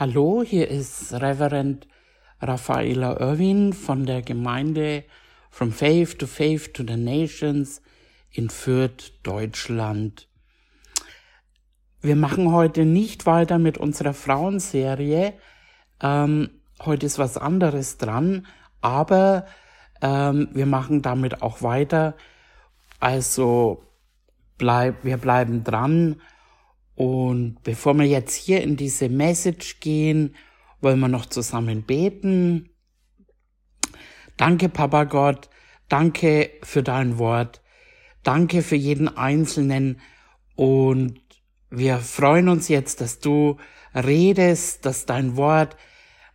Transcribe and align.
Hallo, 0.00 0.44
hier 0.46 0.68
ist 0.68 1.12
Reverend 1.12 1.88
Raffaela 2.40 3.18
Irwin 3.18 3.72
von 3.72 4.06
der 4.06 4.22
Gemeinde 4.22 5.02
From 5.50 5.72
Faith 5.72 6.20
to 6.20 6.28
Faith 6.28 6.72
to 6.72 6.84
the 6.86 6.96
Nations 6.96 7.82
in 8.30 8.48
Fürth, 8.48 9.10
Deutschland. 9.24 10.28
Wir 12.00 12.14
machen 12.14 12.52
heute 12.52 12.84
nicht 12.84 13.26
weiter 13.26 13.58
mit 13.58 13.76
unserer 13.76 14.14
Frauenserie. 14.14 15.34
Ähm, 16.00 16.50
heute 16.84 17.04
ist 17.04 17.18
was 17.18 17.36
anderes 17.36 17.98
dran, 17.98 18.46
aber 18.80 19.46
ähm, 20.00 20.48
wir 20.52 20.66
machen 20.66 21.02
damit 21.02 21.42
auch 21.42 21.62
weiter. 21.62 22.14
Also 23.00 23.82
bleib, 24.58 25.02
wir 25.02 25.16
bleiben 25.16 25.64
dran 25.64 26.20
und 26.98 27.62
bevor 27.62 27.94
wir 27.94 28.06
jetzt 28.06 28.34
hier 28.34 28.60
in 28.60 28.76
diese 28.76 29.08
Message 29.08 29.78
gehen, 29.78 30.34
wollen 30.80 30.98
wir 30.98 31.06
noch 31.06 31.26
zusammen 31.26 31.84
beten. 31.84 32.70
Danke, 34.36 34.68
Papa 34.68 35.04
Gott. 35.04 35.48
Danke 35.88 36.50
für 36.64 36.82
dein 36.82 37.18
Wort. 37.18 37.62
Danke 38.24 38.62
für 38.62 38.74
jeden 38.74 39.06
Einzelnen. 39.06 40.00
Und 40.56 41.20
wir 41.70 41.98
freuen 41.98 42.48
uns 42.48 42.66
jetzt, 42.66 43.00
dass 43.00 43.20
du 43.20 43.58
redest, 43.94 44.84
dass 44.84 45.06
dein 45.06 45.36
Wort 45.36 45.76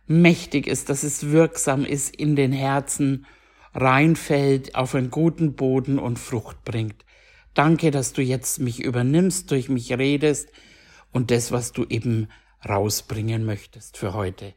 mächtig 0.06 0.66
ist, 0.66 0.88
dass 0.88 1.02
es 1.02 1.30
wirksam 1.30 1.84
ist 1.84 2.16
in 2.16 2.36
den 2.36 2.52
Herzen, 2.52 3.26
reinfällt, 3.74 4.76
auf 4.76 4.94
einen 4.94 5.10
guten 5.10 5.56
Boden 5.56 5.98
und 5.98 6.18
Frucht 6.18 6.64
bringt. 6.64 7.04
Danke, 7.54 7.92
dass 7.92 8.12
du 8.12 8.20
jetzt 8.20 8.58
mich 8.58 8.80
übernimmst, 8.80 9.50
durch 9.50 9.68
mich 9.68 9.92
redest 9.92 10.50
und 11.12 11.30
das, 11.30 11.52
was 11.52 11.72
du 11.72 11.84
eben 11.84 12.28
rausbringen 12.68 13.44
möchtest 13.44 13.96
für 13.96 14.12
heute. 14.12 14.54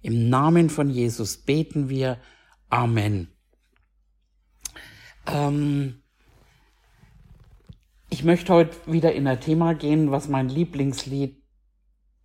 Im 0.00 0.30
Namen 0.30 0.70
von 0.70 0.88
Jesus 0.88 1.36
beten 1.36 1.88
wir. 1.90 2.18
Amen. 2.70 3.28
Ähm, 5.26 6.02
ich 8.08 8.24
möchte 8.24 8.54
heute 8.54 8.76
wieder 8.86 9.12
in 9.12 9.26
ein 9.26 9.40
Thema 9.40 9.74
gehen, 9.74 10.10
was 10.10 10.28
mein 10.28 10.48
Lieblingslied, 10.48 11.42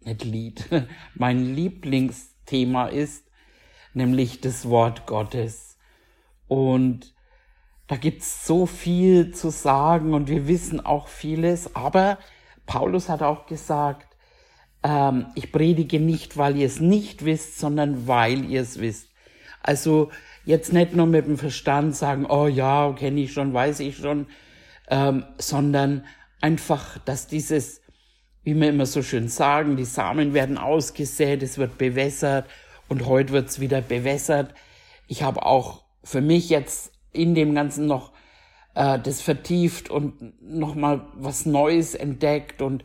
nicht 0.01 0.23
Lied, 0.23 0.69
mein 1.15 1.53
Lieblingsthema 1.53 2.87
ist, 2.87 3.25
nämlich 3.93 4.39
das 4.39 4.69
Wort 4.69 5.05
Gottes. 5.05 5.77
Und 6.47 7.12
da 7.87 7.95
gibt's 7.97 8.45
so 8.47 8.65
viel 8.65 9.33
zu 9.33 9.49
sagen 9.49 10.13
und 10.13 10.27
wir 10.29 10.47
wissen 10.47 10.85
auch 10.85 11.07
vieles, 11.07 11.75
aber 11.75 12.17
Paulus 12.65 13.09
hat 13.09 13.21
auch 13.21 13.45
gesagt, 13.45 14.15
ähm, 14.83 15.27
ich 15.35 15.51
predige 15.51 15.99
nicht, 15.99 16.37
weil 16.37 16.57
ihr 16.57 16.67
es 16.67 16.79
nicht 16.79 17.25
wisst, 17.25 17.59
sondern 17.59 18.07
weil 18.07 18.45
ihr 18.45 18.61
es 18.61 18.79
wisst. 18.79 19.09
Also 19.61 20.11
jetzt 20.45 20.73
nicht 20.73 20.93
nur 20.95 21.07
mit 21.07 21.25
dem 21.25 21.37
Verstand 21.37 21.95
sagen, 21.95 22.25
oh 22.25 22.47
ja, 22.47 22.93
kenne 22.93 23.21
ich 23.21 23.33
schon, 23.33 23.53
weiß 23.53 23.79
ich 23.81 23.97
schon, 23.97 24.27
ähm, 24.89 25.25
sondern 25.37 26.05
einfach, 26.41 26.99
dass 26.99 27.27
dieses, 27.27 27.81
wie 28.43 28.53
wir 28.55 28.69
immer 28.69 28.85
so 28.85 29.01
schön 29.01 29.27
sagen, 29.27 29.77
die 29.77 29.85
Samen 29.85 30.33
werden 30.33 30.57
ausgesät, 30.57 31.43
es 31.43 31.57
wird 31.57 31.77
bewässert 31.77 32.49
und 32.87 33.05
heute 33.05 33.33
wird's 33.33 33.59
wieder 33.59 33.81
bewässert. 33.81 34.53
Ich 35.07 35.23
habe 35.23 35.45
auch 35.45 35.83
für 36.03 36.21
mich 36.21 36.49
jetzt 36.49 36.92
in 37.13 37.35
dem 37.35 37.55
Ganzen 37.55 37.87
noch 37.87 38.11
äh, 38.75 38.99
das 38.99 39.21
vertieft 39.21 39.89
und 39.89 40.41
nochmal 40.41 41.07
was 41.15 41.45
Neues 41.45 41.95
entdeckt 41.95 42.61
und 42.61 42.83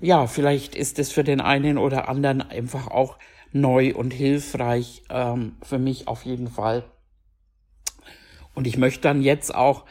ja, 0.00 0.26
vielleicht 0.26 0.74
ist 0.74 0.98
es 0.98 1.12
für 1.12 1.24
den 1.24 1.40
einen 1.40 1.76
oder 1.76 2.08
anderen 2.08 2.42
einfach 2.42 2.88
auch 2.88 3.18
neu 3.52 3.94
und 3.94 4.12
hilfreich, 4.12 5.02
ähm, 5.10 5.56
für 5.62 5.78
mich 5.78 6.08
auf 6.08 6.24
jeden 6.24 6.48
Fall. 6.48 6.84
Und 8.54 8.66
ich 8.66 8.78
möchte 8.78 9.02
dann 9.02 9.22
jetzt 9.22 9.54
auch 9.54 9.84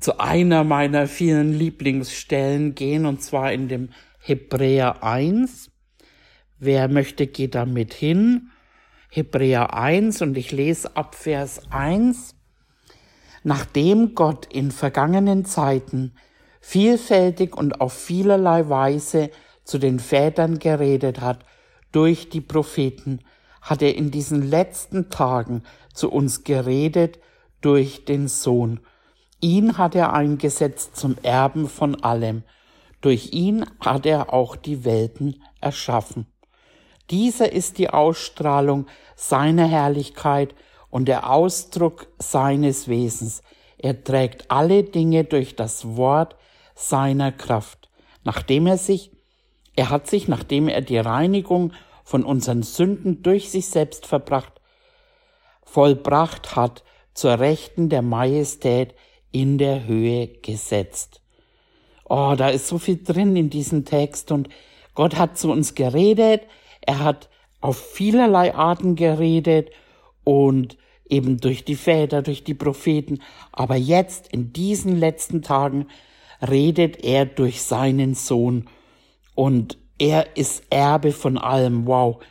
zu 0.00 0.18
einer 0.20 0.64
meiner 0.64 1.06
vielen 1.06 1.52
Lieblingsstellen 1.52 2.74
gehen, 2.74 3.06
und 3.06 3.22
zwar 3.22 3.52
in 3.52 3.68
dem 3.68 3.90
Hebräer 4.20 5.02
1. 5.02 5.70
Wer 6.58 6.88
möchte, 6.88 7.26
geht 7.26 7.54
da 7.54 7.66
mit 7.66 7.94
hin. 7.94 8.50
Hebräer 9.10 9.74
1 9.74 10.22
und 10.22 10.36
ich 10.36 10.52
lese 10.52 10.96
ab 10.96 11.14
Vers 11.14 11.70
1 11.70 12.35
nachdem 13.46 14.16
Gott 14.16 14.46
in 14.46 14.72
vergangenen 14.72 15.44
Zeiten 15.44 16.14
vielfältig 16.60 17.56
und 17.56 17.80
auf 17.80 17.92
vielerlei 17.92 18.68
Weise 18.68 19.30
zu 19.62 19.78
den 19.78 20.00
Vätern 20.00 20.58
geredet 20.58 21.20
hat 21.20 21.44
durch 21.92 22.28
die 22.28 22.40
Propheten, 22.40 23.20
hat 23.62 23.82
er 23.82 23.94
in 23.94 24.10
diesen 24.10 24.42
letzten 24.42 25.10
Tagen 25.10 25.62
zu 25.94 26.10
uns 26.10 26.42
geredet 26.42 27.20
durch 27.60 28.04
den 28.04 28.26
Sohn. 28.26 28.80
Ihn 29.40 29.78
hat 29.78 29.94
er 29.94 30.12
eingesetzt 30.12 30.96
zum 30.96 31.14
Erben 31.22 31.68
von 31.68 32.02
allem. 32.02 32.42
Durch 33.00 33.32
ihn 33.32 33.64
hat 33.78 34.06
er 34.06 34.32
auch 34.32 34.56
die 34.56 34.84
Welten 34.84 35.40
erschaffen. 35.60 36.26
Dieser 37.10 37.52
ist 37.52 37.78
die 37.78 37.90
Ausstrahlung 37.90 38.86
seiner 39.14 39.68
Herrlichkeit 39.68 40.56
und 40.96 41.08
der 41.08 41.30
Ausdruck 41.30 42.06
seines 42.18 42.88
Wesens. 42.88 43.42
Er 43.76 44.02
trägt 44.02 44.50
alle 44.50 44.82
Dinge 44.82 45.24
durch 45.24 45.54
das 45.54 45.94
Wort 45.98 46.36
seiner 46.74 47.32
Kraft. 47.32 47.90
Nachdem 48.24 48.66
er 48.66 48.78
sich, 48.78 49.10
er 49.76 49.90
hat 49.90 50.06
sich, 50.06 50.26
nachdem 50.26 50.68
er 50.68 50.80
die 50.80 50.96
Reinigung 50.96 51.74
von 52.02 52.24
unseren 52.24 52.62
Sünden 52.62 53.22
durch 53.22 53.50
sich 53.50 53.66
selbst 53.66 54.06
verbracht, 54.06 54.54
vollbracht 55.64 56.56
hat, 56.56 56.82
zur 57.12 57.40
Rechten 57.40 57.90
der 57.90 58.00
Majestät 58.00 58.94
in 59.32 59.58
der 59.58 59.84
Höhe 59.84 60.28
gesetzt. 60.28 61.20
Oh, 62.08 62.32
da 62.38 62.48
ist 62.48 62.68
so 62.68 62.78
viel 62.78 63.04
drin 63.04 63.36
in 63.36 63.50
diesem 63.50 63.84
Text 63.84 64.32
und 64.32 64.48
Gott 64.94 65.16
hat 65.16 65.36
zu 65.36 65.50
uns 65.52 65.74
geredet, 65.74 66.44
er 66.80 67.00
hat 67.00 67.28
auf 67.60 67.76
vielerlei 67.76 68.54
Arten 68.54 68.96
geredet 68.96 69.68
und 70.24 70.78
eben 71.08 71.38
durch 71.38 71.64
die 71.64 71.76
Väter, 71.76 72.22
durch 72.22 72.44
die 72.44 72.54
Propheten. 72.54 73.20
Aber 73.52 73.76
jetzt, 73.76 74.28
in 74.28 74.52
diesen 74.52 74.96
letzten 74.98 75.42
Tagen, 75.42 75.86
redet 76.46 77.04
er 77.04 77.26
durch 77.26 77.62
seinen 77.62 78.14
Sohn. 78.14 78.68
Und 79.34 79.78
er 79.98 80.36
ist 80.36 80.64
Erbe 80.70 81.12
von 81.12 81.38
allem. 81.38 81.86
Wow. 81.86 82.22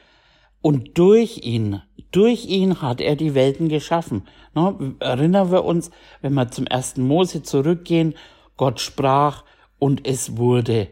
Und 0.61 0.97
durch 0.97 1.39
ihn, 1.43 1.81
durch 2.11 2.45
ihn 2.45 2.81
hat 2.81 3.01
er 3.01 3.15
die 3.15 3.35
Welten 3.35 3.69
geschaffen. 3.69 4.27
Ne? 4.53 4.95
Erinnern 4.99 5.51
wir 5.51 5.65
uns, 5.65 5.91
wenn 6.21 6.33
wir 6.33 6.49
zum 6.49 6.65
ersten 6.65 7.05
Mose 7.05 7.43
zurückgehen, 7.43 8.15
Gott 8.57 8.79
sprach 8.79 9.43
und 9.79 10.07
es 10.07 10.37
wurde. 10.37 10.87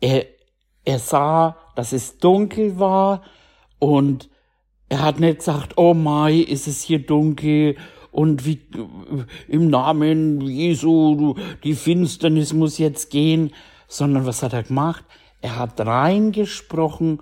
Er, 0.00 0.26
er 0.84 0.98
sah, 0.98 1.56
dass 1.74 1.92
es 1.92 2.18
dunkel 2.18 2.78
war 2.78 3.22
und 3.78 4.30
er 4.88 5.02
hat 5.02 5.20
nicht 5.20 5.38
gesagt, 5.38 5.74
oh 5.76 5.94
Mai, 5.94 6.36
ist 6.36 6.68
es 6.68 6.82
hier 6.82 7.04
dunkel 7.04 7.76
und 8.12 8.46
wie 8.46 8.60
im 9.48 9.68
Namen 9.68 10.40
Jesu, 10.40 11.34
die 11.64 11.74
Finsternis 11.74 12.52
muss 12.52 12.78
jetzt 12.78 13.10
gehen, 13.10 13.52
sondern 13.88 14.26
was 14.26 14.42
hat 14.42 14.52
er 14.52 14.62
gemacht? 14.62 15.04
Er 15.42 15.58
hat 15.58 15.80
reingesprochen 15.80 17.20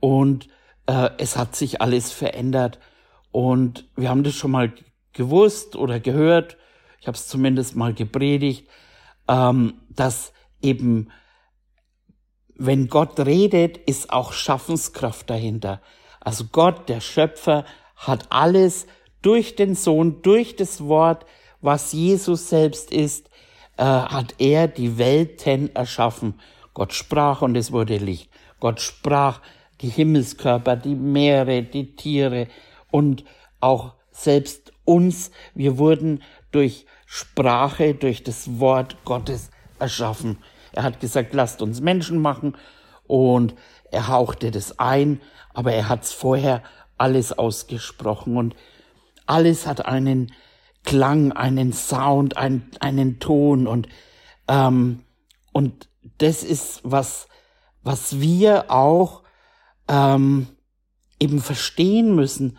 und 0.00 0.48
äh, 0.86 1.10
es 1.18 1.36
hat 1.36 1.56
sich 1.56 1.80
alles 1.80 2.12
verändert. 2.12 2.78
Und 3.30 3.88
wir 3.96 4.10
haben 4.10 4.22
das 4.22 4.34
schon 4.34 4.50
mal 4.50 4.72
gewusst 5.12 5.76
oder 5.76 5.98
gehört, 5.98 6.56
ich 7.00 7.06
habe 7.06 7.16
es 7.16 7.26
zumindest 7.26 7.74
mal 7.74 7.94
gepredigt, 7.94 8.68
ähm, 9.28 9.80
dass 9.88 10.32
eben, 10.60 11.10
wenn 12.54 12.88
Gott 12.88 13.18
redet, 13.20 13.78
ist 13.78 14.10
auch 14.10 14.32
Schaffenskraft 14.32 15.30
dahinter. 15.30 15.80
Also 16.24 16.44
Gott, 16.50 16.88
der 16.88 17.00
Schöpfer, 17.00 17.64
hat 17.96 18.26
alles 18.30 18.86
durch 19.22 19.56
den 19.56 19.74
Sohn, 19.74 20.22
durch 20.22 20.56
das 20.56 20.84
Wort, 20.84 21.24
was 21.60 21.92
Jesus 21.92 22.48
selbst 22.48 22.92
ist, 22.92 23.30
äh, 23.76 23.84
hat 23.84 24.34
er 24.38 24.68
die 24.68 24.98
Welten 24.98 25.74
erschaffen. 25.74 26.40
Gott 26.74 26.92
sprach 26.92 27.42
und 27.42 27.56
es 27.56 27.72
wurde 27.72 27.96
Licht. 27.96 28.28
Gott 28.60 28.80
sprach 28.80 29.40
die 29.80 29.88
Himmelskörper, 29.88 30.76
die 30.76 30.94
Meere, 30.94 31.62
die 31.62 31.94
Tiere 31.96 32.48
und 32.90 33.24
auch 33.60 33.94
selbst 34.10 34.72
uns. 34.84 35.30
Wir 35.54 35.78
wurden 35.78 36.22
durch 36.52 36.86
Sprache, 37.06 37.94
durch 37.94 38.22
das 38.22 38.58
Wort 38.58 38.96
Gottes 39.04 39.50
erschaffen. 39.78 40.38
Er 40.72 40.82
hat 40.82 41.00
gesagt, 41.00 41.34
lasst 41.34 41.62
uns 41.62 41.80
Menschen 41.80 42.20
machen 42.20 42.56
und 43.06 43.54
er 43.90 44.08
hauchte 44.08 44.50
das 44.50 44.78
ein 44.78 45.20
aber 45.54 45.72
er 45.72 45.88
hat's 45.88 46.12
vorher 46.12 46.62
alles 46.98 47.32
ausgesprochen 47.32 48.36
und 48.36 48.54
alles 49.26 49.66
hat 49.66 49.86
einen 49.86 50.32
Klang, 50.84 51.32
einen 51.32 51.72
Sound, 51.72 52.36
einen, 52.36 52.70
einen 52.80 53.18
Ton 53.18 53.66
und 53.66 53.88
ähm, 54.48 55.02
und 55.52 55.88
das 56.18 56.42
ist 56.42 56.80
was 56.84 57.28
was 57.82 58.20
wir 58.20 58.70
auch 58.70 59.22
ähm, 59.88 60.48
eben 61.20 61.40
verstehen 61.40 62.14
müssen, 62.14 62.58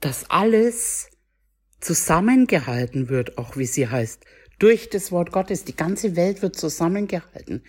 dass 0.00 0.30
alles 0.30 1.08
zusammengehalten 1.80 3.08
wird, 3.08 3.38
auch 3.38 3.56
wie 3.56 3.66
sie 3.66 3.88
heißt, 3.88 4.24
durch 4.58 4.90
das 4.90 5.10
Wort 5.10 5.32
Gottes. 5.32 5.64
Die 5.64 5.76
ganze 5.76 6.16
Welt 6.16 6.42
wird 6.42 6.56
zusammengehalten. 6.56 7.64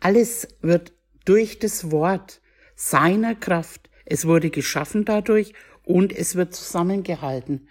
Alles 0.00 0.48
wird 0.60 0.92
durch 1.24 1.58
das 1.58 1.90
Wort 1.90 2.40
seiner 2.76 3.34
Kraft. 3.34 3.90
Es 4.04 4.26
wurde 4.26 4.50
geschaffen 4.50 5.04
dadurch 5.04 5.52
und 5.84 6.12
es 6.12 6.36
wird 6.36 6.54
zusammengehalten. 6.54 7.68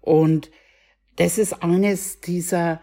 Und 0.00 0.50
das 1.16 1.36
ist 1.36 1.62
eines 1.62 2.20
dieser 2.20 2.80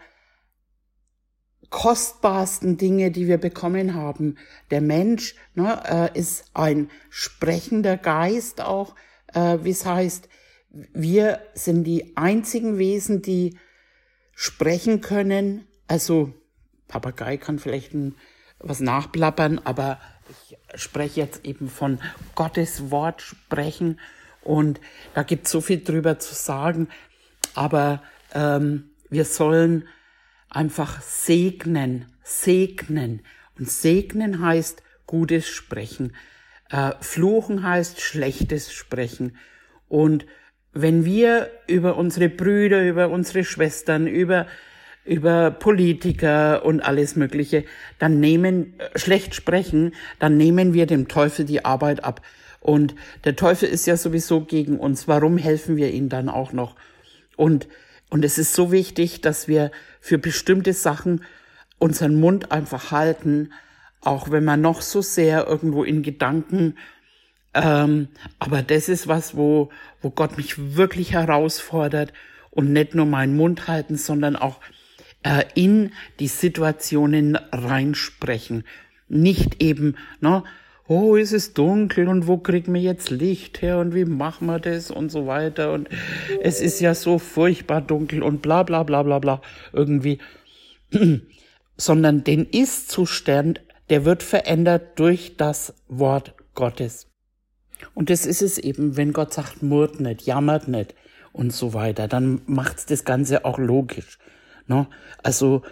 kostbarsten 1.70 2.76
Dinge, 2.76 3.10
die 3.10 3.26
wir 3.26 3.38
bekommen 3.38 3.94
haben. 3.94 4.36
Der 4.70 4.80
Mensch 4.80 5.34
ne, 5.54 6.10
äh, 6.14 6.18
ist 6.18 6.44
ein 6.54 6.90
sprechender 7.08 7.96
Geist 7.96 8.60
auch, 8.60 8.94
äh, 9.32 9.58
wie 9.62 9.70
es 9.70 9.86
heißt. 9.86 10.28
Wir 10.70 11.40
sind 11.54 11.84
die 11.84 12.16
einzigen 12.16 12.78
Wesen, 12.78 13.22
die 13.22 13.58
sprechen 14.34 15.00
können. 15.00 15.66
Also 15.86 16.34
Papagei 16.88 17.38
kann 17.38 17.58
vielleicht 17.58 17.94
ein, 17.94 18.16
was 18.62 18.80
nachplappern, 18.80 19.60
aber 19.64 19.98
ich 20.30 20.56
spreche 20.80 21.20
jetzt 21.20 21.44
eben 21.44 21.68
von 21.68 21.98
Gottes 22.34 22.90
Wort 22.90 23.20
sprechen 23.20 23.98
und 24.42 24.80
da 25.14 25.22
gibt 25.22 25.48
so 25.48 25.60
viel 25.60 25.82
drüber 25.82 26.18
zu 26.18 26.34
sagen. 26.34 26.88
Aber 27.54 28.02
ähm, 28.34 28.90
wir 29.10 29.24
sollen 29.24 29.86
einfach 30.48 31.00
segnen, 31.02 32.06
segnen. 32.22 33.22
Und 33.58 33.70
segnen 33.70 34.44
heißt 34.44 34.82
gutes 35.06 35.48
Sprechen. 35.48 36.16
Äh, 36.70 36.92
fluchen 37.00 37.62
heißt 37.62 38.00
schlechtes 38.00 38.72
Sprechen. 38.72 39.36
Und 39.88 40.26
wenn 40.72 41.04
wir 41.04 41.50
über 41.66 41.96
unsere 41.96 42.28
Brüder, 42.28 42.82
über 42.82 43.10
unsere 43.10 43.44
Schwestern, 43.44 44.06
über 44.06 44.46
über 45.04 45.50
Politiker 45.50 46.64
und 46.64 46.80
alles 46.80 47.16
Mögliche, 47.16 47.64
dann 47.98 48.20
nehmen, 48.20 48.78
äh, 48.78 48.98
schlecht 48.98 49.34
sprechen, 49.34 49.94
dann 50.18 50.36
nehmen 50.36 50.74
wir 50.74 50.86
dem 50.86 51.08
Teufel 51.08 51.44
die 51.44 51.64
Arbeit 51.64 52.04
ab. 52.04 52.22
Und 52.60 52.94
der 53.24 53.34
Teufel 53.34 53.68
ist 53.68 53.86
ja 53.86 53.96
sowieso 53.96 54.42
gegen 54.42 54.78
uns. 54.78 55.08
Warum 55.08 55.38
helfen 55.38 55.76
wir 55.76 55.90
ihm 55.90 56.08
dann 56.08 56.28
auch 56.28 56.52
noch? 56.52 56.76
Und, 57.36 57.66
und 58.10 58.24
es 58.24 58.38
ist 58.38 58.54
so 58.54 58.70
wichtig, 58.70 59.20
dass 59.20 59.48
wir 59.48 59.72
für 60.00 60.18
bestimmte 60.18 60.72
Sachen 60.72 61.24
unseren 61.78 62.14
Mund 62.20 62.52
einfach 62.52 62.92
halten, 62.92 63.52
auch 64.00 64.30
wenn 64.30 64.44
man 64.44 64.60
noch 64.60 64.82
so 64.82 65.02
sehr 65.02 65.46
irgendwo 65.48 65.82
in 65.82 66.02
Gedanken 66.02 66.76
ähm, 67.54 68.08
aber 68.38 68.62
das 68.62 68.88
ist 68.88 69.08
was, 69.08 69.36
wo, 69.36 69.70
wo 70.00 70.10
Gott 70.10 70.36
mich 70.36 70.76
wirklich 70.76 71.12
herausfordert 71.12 72.12
und 72.50 72.72
nicht 72.72 72.94
nur 72.94 73.06
meinen 73.06 73.36
Mund 73.36 73.68
halten, 73.68 73.96
sondern 73.96 74.36
auch 74.36 74.60
äh, 75.22 75.44
in 75.54 75.92
die 76.20 76.28
Situationen 76.28 77.36
reinsprechen. 77.36 78.64
Nicht 79.08 79.62
eben, 79.62 79.96
ne, 80.20 80.42
oh, 80.88 81.16
ist 81.16 81.32
es 81.32 81.54
dunkel 81.54 82.08
und 82.08 82.26
wo 82.26 82.38
kriegen 82.38 82.74
wir 82.74 82.80
jetzt 82.80 83.10
Licht 83.10 83.62
her 83.62 83.78
und 83.78 83.94
wie 83.94 84.04
machen 84.04 84.46
wir 84.46 84.58
das 84.58 84.90
und 84.90 85.10
so 85.10 85.26
weiter 85.26 85.72
und 85.72 85.88
es 86.42 86.60
ist 86.60 86.80
ja 86.80 86.94
so 86.94 87.18
furchtbar 87.18 87.80
dunkel 87.80 88.22
und 88.22 88.42
bla 88.42 88.62
bla 88.62 88.82
bla 88.82 89.02
bla 89.02 89.18
bla 89.18 89.40
irgendwie, 89.72 90.18
sondern 91.76 92.24
den 92.24 92.46
Ist-Zustand, 92.46 93.60
der 93.90 94.04
wird 94.04 94.22
verändert 94.22 94.98
durch 94.98 95.36
das 95.36 95.74
Wort 95.88 96.34
Gottes. 96.54 97.08
Und 97.94 98.10
das 98.10 98.26
ist 98.26 98.42
es 98.42 98.58
eben, 98.58 98.96
wenn 98.96 99.12
Gott 99.12 99.34
sagt, 99.34 99.62
murrt 99.62 100.00
nicht, 100.00 100.22
jammert 100.22 100.68
nicht 100.68 100.94
und 101.32 101.52
so 101.52 101.74
weiter, 101.74 102.08
dann 102.08 102.42
macht's 102.46 102.86
das 102.86 103.04
Ganze 103.04 103.44
auch 103.44 103.58
logisch. 103.58 104.18
Ne? 104.66 104.86
Also 105.22 105.62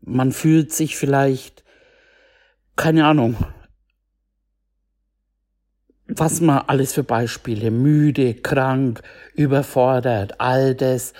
man 0.00 0.32
fühlt 0.32 0.72
sich 0.72 0.96
vielleicht, 0.96 1.64
keine 2.76 3.06
Ahnung, 3.06 3.36
was 6.06 6.40
man 6.40 6.58
alles 6.66 6.94
für 6.94 7.02
Beispiele, 7.02 7.70
müde, 7.70 8.34
krank, 8.34 9.02
überfordert, 9.34 10.40
all 10.40 10.74
das, 10.74 11.12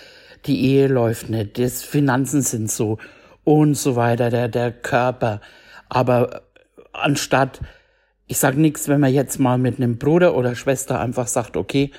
die 0.47 0.65
Ehe 0.65 0.89
läuft 0.89 1.29
nicht, 1.29 1.59
das 1.59 1.83
Finanzen 1.83 2.43
sind 2.43 2.71
so 2.71 2.99
und 3.45 3.75
so 3.75 3.97
weiter, 3.97 4.31
der, 4.31 4.49
der 4.49 4.73
Körper. 4.73 5.41
Aber 5.89 6.43
anstatt 6.93 7.61
ich 8.29 8.39
sage 8.39 8.61
nichts, 8.61 8.89
wenn 8.89 9.01
man 9.01 9.13
jetzt 9.13 9.41
mal 9.41 9.57
mit 9.59 9.79
einem 9.79 9.97
Bruder 9.97 10.37
oder 10.37 10.55
Schwester 10.55 11.01
einfach 11.01 11.27
sagt, 11.27 11.57
okay, 11.57 11.91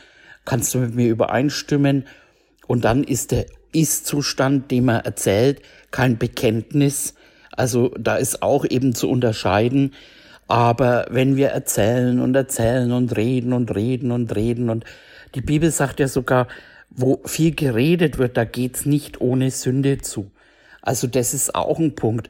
kannst 0.46 0.74
du 0.74 0.78
mit 0.78 0.94
mir 0.94 1.10
übereinstimmen 1.10 2.06
und 2.68 2.86
dann 2.86 3.04
ist 3.04 3.32
der 3.32 3.48
Ist-Zustand, 3.72 4.72
den 4.72 4.86
man 4.86 5.02
erzählt, 5.02 5.62
kein 5.92 6.18
Bekenntnis. 6.18 7.16
Also 7.52 7.90
da 8.00 8.16
ist 8.16 8.42
auch 8.42 8.66
eben 8.66 8.96
zu 8.96 9.10
unterscheiden. 9.10 9.94
Aber 10.48 11.06
wenn 11.12 11.36
wir 11.36 11.50
erzählen 11.50 12.20
und 12.20 12.36
erzählen 12.36 12.92
und 12.92 13.16
reden 13.16 13.54
und 13.54 13.76
reden 13.76 14.12
und 14.12 14.36
reden 14.36 14.70
und 14.70 14.84
die 15.36 15.42
Bibel 15.42 15.70
sagt 15.70 16.00
ja 16.00 16.08
sogar, 16.08 16.48
wo 16.90 17.22
viel 17.26 17.54
geredet 17.54 18.18
wird, 18.18 18.36
da 18.36 18.46
geht's 18.46 18.86
nicht 18.86 19.22
ohne 19.22 19.52
Sünde 19.52 20.00
zu. 20.00 20.32
Also 20.82 21.06
das 21.06 21.34
ist 21.34 21.54
auch 21.54 21.78
ein 21.78 21.94
Punkt, 21.96 22.30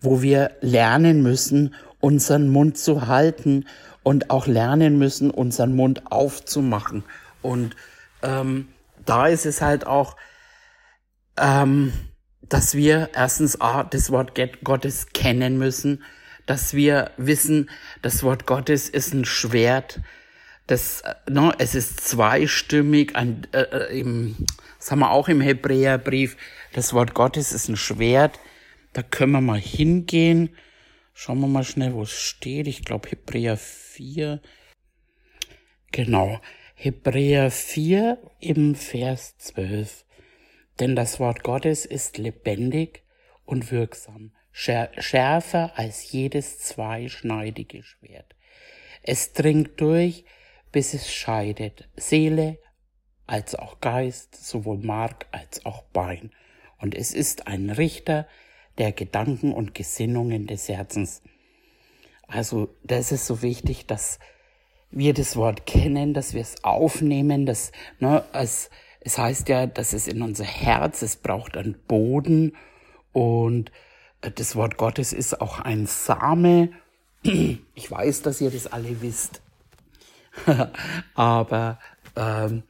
wo 0.00 0.22
wir 0.22 0.50
lernen 0.60 1.22
müssen, 1.22 1.74
unseren 2.00 2.48
Mund 2.48 2.76
zu 2.76 3.06
halten 3.06 3.66
und 4.02 4.30
auch 4.30 4.46
lernen 4.46 4.98
müssen, 4.98 5.30
unseren 5.30 5.76
Mund 5.76 6.10
aufzumachen. 6.10 7.04
Und 7.42 7.76
ähm, 8.22 8.68
da 9.04 9.28
ist 9.28 9.46
es 9.46 9.60
halt 9.60 9.86
auch, 9.86 10.16
ähm, 11.40 11.92
dass 12.42 12.74
wir 12.74 13.10
erstens 13.14 13.60
A, 13.60 13.84
das 13.84 14.10
Wort 14.10 14.38
Gottes 14.64 15.08
kennen 15.12 15.58
müssen, 15.58 16.02
dass 16.46 16.74
wir 16.74 17.12
wissen, 17.16 17.70
das 18.02 18.22
Wort 18.22 18.46
Gottes 18.46 18.88
ist 18.88 19.14
ein 19.14 19.24
Schwert, 19.24 20.00
das, 20.66 21.00
äh, 21.02 21.14
no, 21.28 21.52
es 21.58 21.74
ist 21.74 22.00
zweistimmig, 22.00 23.16
ein, 23.16 23.46
äh, 23.52 23.62
äh, 23.62 24.00
im, 24.00 24.36
das 24.78 24.90
haben 24.90 25.00
wir 25.00 25.10
auch 25.10 25.28
im 25.28 25.40
Hebräerbrief, 25.40 26.36
das 26.72 26.92
Wort 26.92 27.14
Gottes 27.14 27.52
ist 27.52 27.68
ein 27.68 27.76
Schwert, 27.76 28.38
da 28.92 29.02
können 29.02 29.32
wir 29.32 29.40
mal 29.40 29.58
hingehen 29.58 30.50
Schauen 31.22 31.40
wir 31.40 31.48
mal 31.48 31.64
schnell, 31.64 31.92
wo 31.92 32.04
es 32.04 32.12
steht. 32.12 32.66
Ich 32.66 32.82
glaube 32.82 33.10
Hebräer 33.10 33.58
4. 33.58 34.40
Genau. 35.92 36.40
Hebräer 36.74 37.50
4 37.50 38.16
im 38.40 38.74
Vers 38.74 39.36
12. 39.36 40.06
Denn 40.80 40.96
das 40.96 41.20
Wort 41.20 41.44
Gottes 41.44 41.84
ist 41.84 42.18
lebendig 42.18 43.02
und 43.44 43.70
wirksam, 43.70 44.32
schärfer 44.52 45.72
als 45.76 46.10
jedes 46.10 46.58
zweischneidige 46.58 47.82
Schwert. 47.82 48.34
Es 49.02 49.32
dringt 49.32 49.80
durch, 49.80 50.24
bis 50.72 50.94
es 50.94 51.12
scheidet, 51.12 51.88
Seele 51.96 52.58
als 53.26 53.54
auch 53.54 53.80
Geist, 53.80 54.34
sowohl 54.34 54.78
Mark 54.78 55.26
als 55.30 55.64
auch 55.64 55.82
Bein. 55.84 56.32
Und 56.78 56.94
es 56.94 57.12
ist 57.12 57.46
ein 57.46 57.70
Richter 57.70 58.26
der 58.78 58.92
Gedanken 58.92 59.52
und 59.52 59.74
Gesinnungen 59.74 60.46
des 60.46 60.68
Herzens. 60.68 61.22
Also 62.26 62.74
das 62.82 63.12
ist 63.12 63.26
so 63.26 63.42
wichtig, 63.42 63.86
dass 63.86 64.18
wir 64.90 65.14
das 65.14 65.36
Wort 65.36 65.66
kennen, 65.66 66.14
dass 66.14 66.34
wir 66.34 66.40
es 66.40 66.64
aufnehmen, 66.64 67.46
dass 67.46 67.70
ne, 67.98 68.24
es, 68.32 68.70
es 69.00 69.18
heißt 69.18 69.48
ja, 69.48 69.66
dass 69.66 69.92
es 69.92 70.06
in 70.06 70.22
unser 70.22 70.44
Herz, 70.44 71.02
es 71.02 71.16
braucht 71.16 71.56
einen 71.56 71.76
Boden 71.88 72.56
und 73.12 73.72
äh, 74.20 74.30
das 74.30 74.56
Wort 74.56 74.76
Gottes 74.76 75.12
ist 75.12 75.40
auch 75.40 75.58
ein 75.60 75.86
Same. 75.86 76.70
Ich 77.74 77.90
weiß, 77.90 78.22
dass 78.22 78.40
ihr 78.40 78.50
das 78.50 78.66
alle 78.66 79.00
wisst, 79.02 79.42
aber 81.14 81.78
ähm, 82.16 82.62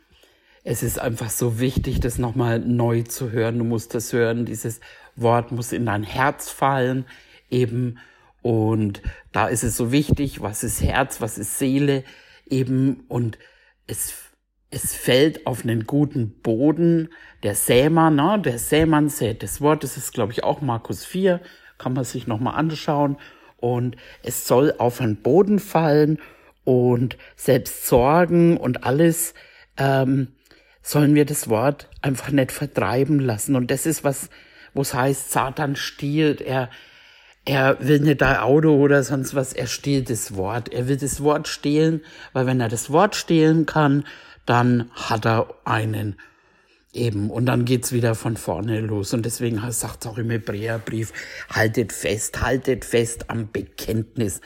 es 0.62 0.82
ist 0.82 0.99
einfach 0.99 1.30
so 1.30 1.58
wichtig, 1.58 2.00
das 2.00 2.18
nochmal 2.18 2.58
neu 2.60 3.02
zu 3.02 3.30
hören. 3.30 3.58
Du 3.58 3.64
musst 3.64 3.94
das 3.94 4.12
hören, 4.12 4.44
dieses 4.44 4.80
Wort 5.16 5.52
muss 5.52 5.72
in 5.72 5.87
dein 5.87 6.02
Herz 6.02 6.50
fallen, 6.50 7.06
eben. 7.50 7.99
Und 8.42 9.02
da 9.32 9.49
ist 9.49 9.64
es 9.64 9.76
so 9.76 9.92
wichtig, 9.92 10.42
was 10.42 10.62
ist 10.62 10.82
Herz, 10.82 11.20
was 11.20 11.38
ist 11.38 11.58
Seele, 11.58 12.04
eben. 12.49 13.04
Und 13.08 13.38
es, 13.87 14.14
es 14.71 14.95
fällt 14.95 15.47
auf 15.47 15.65
einen 15.65 15.87
guten 15.87 16.31
Boden. 16.31 17.09
Der 17.43 17.55
Sämann, 17.55 18.17
ne? 18.17 18.41
der 18.45 18.59
Sämann 18.59 19.09
sät 19.09 19.43
das 19.43 19.61
Wort, 19.61 19.83
das 19.83 19.97
ist, 19.97 20.12
glaube 20.12 20.33
ich, 20.33 20.45
auch 20.45 20.61
Markus 20.61 21.05
4, 21.05 21.41
kann 21.79 21.93
man 21.93 22.05
sich 22.05 22.27
nochmal 22.27 22.55
anschauen. 22.55 23.17
Und 23.57 23.97
es 24.23 24.47
soll 24.47 24.75
auf 24.79 25.00
einen 25.00 25.17
Boden 25.17 25.59
fallen 25.59 26.19
und 26.65 27.17
selbst 27.37 27.87
Sorgen 27.87 28.57
und 28.57 28.85
alles, 28.85 29.35
ähm, 29.77 30.29
sollen 30.83 31.15
wir 31.15 31.25
das 31.25 31.49
Wort 31.49 31.89
einfach 32.00 32.31
nicht 32.31 32.53
vertreiben 32.53 33.21
lassen. 33.21 33.57
Und 33.57 33.71
das 33.71 33.87
ist 33.87 34.05
was, 34.05 34.31
wo 34.73 34.83
es 34.83 34.95
heißt, 34.95 35.31
Satan 35.31 35.77
stiehlt, 35.77 36.41
er, 36.41 36.71
er 37.45 37.77
will 37.81 38.00
nicht 38.00 38.21
dein 38.23 38.39
Auto 38.39 38.75
oder 38.77 39.03
sonst 39.03 39.35
was, 39.35 39.53
er 39.53 39.67
stiehlt 39.67 40.11
das 40.11 40.37
Wort. 40.37 40.73
Er 40.73 40.89
will 40.89 40.97
das 40.97 41.23
Wort 41.23 41.49
stehlen, 41.49 42.03
weil 42.33 42.47
wenn 42.47 42.61
er 42.61 42.69
das 42.69 42.91
Wort 42.91 43.15
stehlen 43.15 43.67
kann, 43.67 44.05
dann 44.50 44.90
hat 44.95 45.26
er 45.26 45.54
einen 45.64 46.16
Eben, 46.92 47.30
und 47.30 47.47
dann 47.47 47.66
geht's 47.66 47.92
wieder 47.92 48.16
von 48.16 48.37
vorne 48.37 48.80
los. 48.80 49.14
Und 49.14 49.25
deswegen 49.25 49.61
sagt 49.71 50.04
es 50.04 50.11
auch 50.11 50.19
im 50.19 50.30
Hebräerbrief, 50.30 51.12
haltet 51.49 51.92
fest, 51.92 52.42
haltet 52.42 52.85
fest 52.85 53.30
am 53.30 53.52
Bekenntnis. 53.52 54.40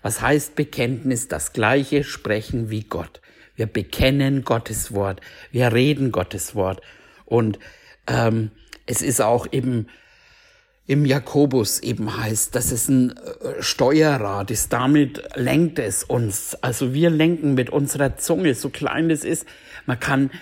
Was 0.00 0.22
heißt 0.22 0.54
Bekenntnis? 0.54 1.28
Das 1.28 1.52
gleiche 1.52 2.02
Sprechen 2.02 2.70
wie 2.70 2.84
Gott. 2.84 3.20
Wir 3.54 3.66
bekennen 3.66 4.44
Gottes 4.44 4.94
Wort. 4.94 5.20
Wir 5.52 5.74
reden 5.74 6.10
Gottes 6.10 6.54
Wort. 6.54 6.80
Und 7.26 7.58
ähm, 8.06 8.50
es 8.86 9.02
ist 9.02 9.20
auch 9.20 9.46
eben 9.52 9.88
im 10.90 11.06
Jakobus 11.06 11.78
eben 11.84 12.16
heißt, 12.16 12.52
dass 12.56 12.72
es 12.72 12.88
ein 12.88 13.10
äh, 13.12 13.62
Steuerrad 13.62 14.50
ist. 14.50 14.72
Damit 14.72 15.22
lenkt 15.36 15.78
es 15.78 16.02
uns. 16.02 16.56
Also 16.62 16.92
wir 16.92 17.10
lenken 17.10 17.54
mit 17.54 17.70
unserer 17.70 18.16
Zunge, 18.16 18.56
so 18.56 18.70
klein 18.70 19.08
es 19.08 19.22
ist. 19.22 19.46
Man 19.86 20.00
kann, 20.00 20.32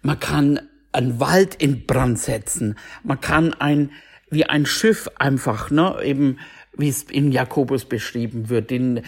man 0.00 0.18
kann 0.18 0.60
einen 0.92 1.20
Wald 1.20 1.56
in 1.56 1.84
Brand 1.84 2.18
setzen. 2.18 2.78
Man 3.02 3.20
kann 3.20 3.52
ein, 3.52 3.90
wie 4.30 4.46
ein 4.46 4.64
Schiff 4.64 5.10
einfach, 5.18 5.70
ne, 5.70 5.98
eben, 6.02 6.38
wie 6.72 6.88
es 6.88 7.02
in 7.02 7.30
Jakobus 7.30 7.84
beschrieben 7.84 8.48
wird, 8.48 8.70
den 8.70 9.02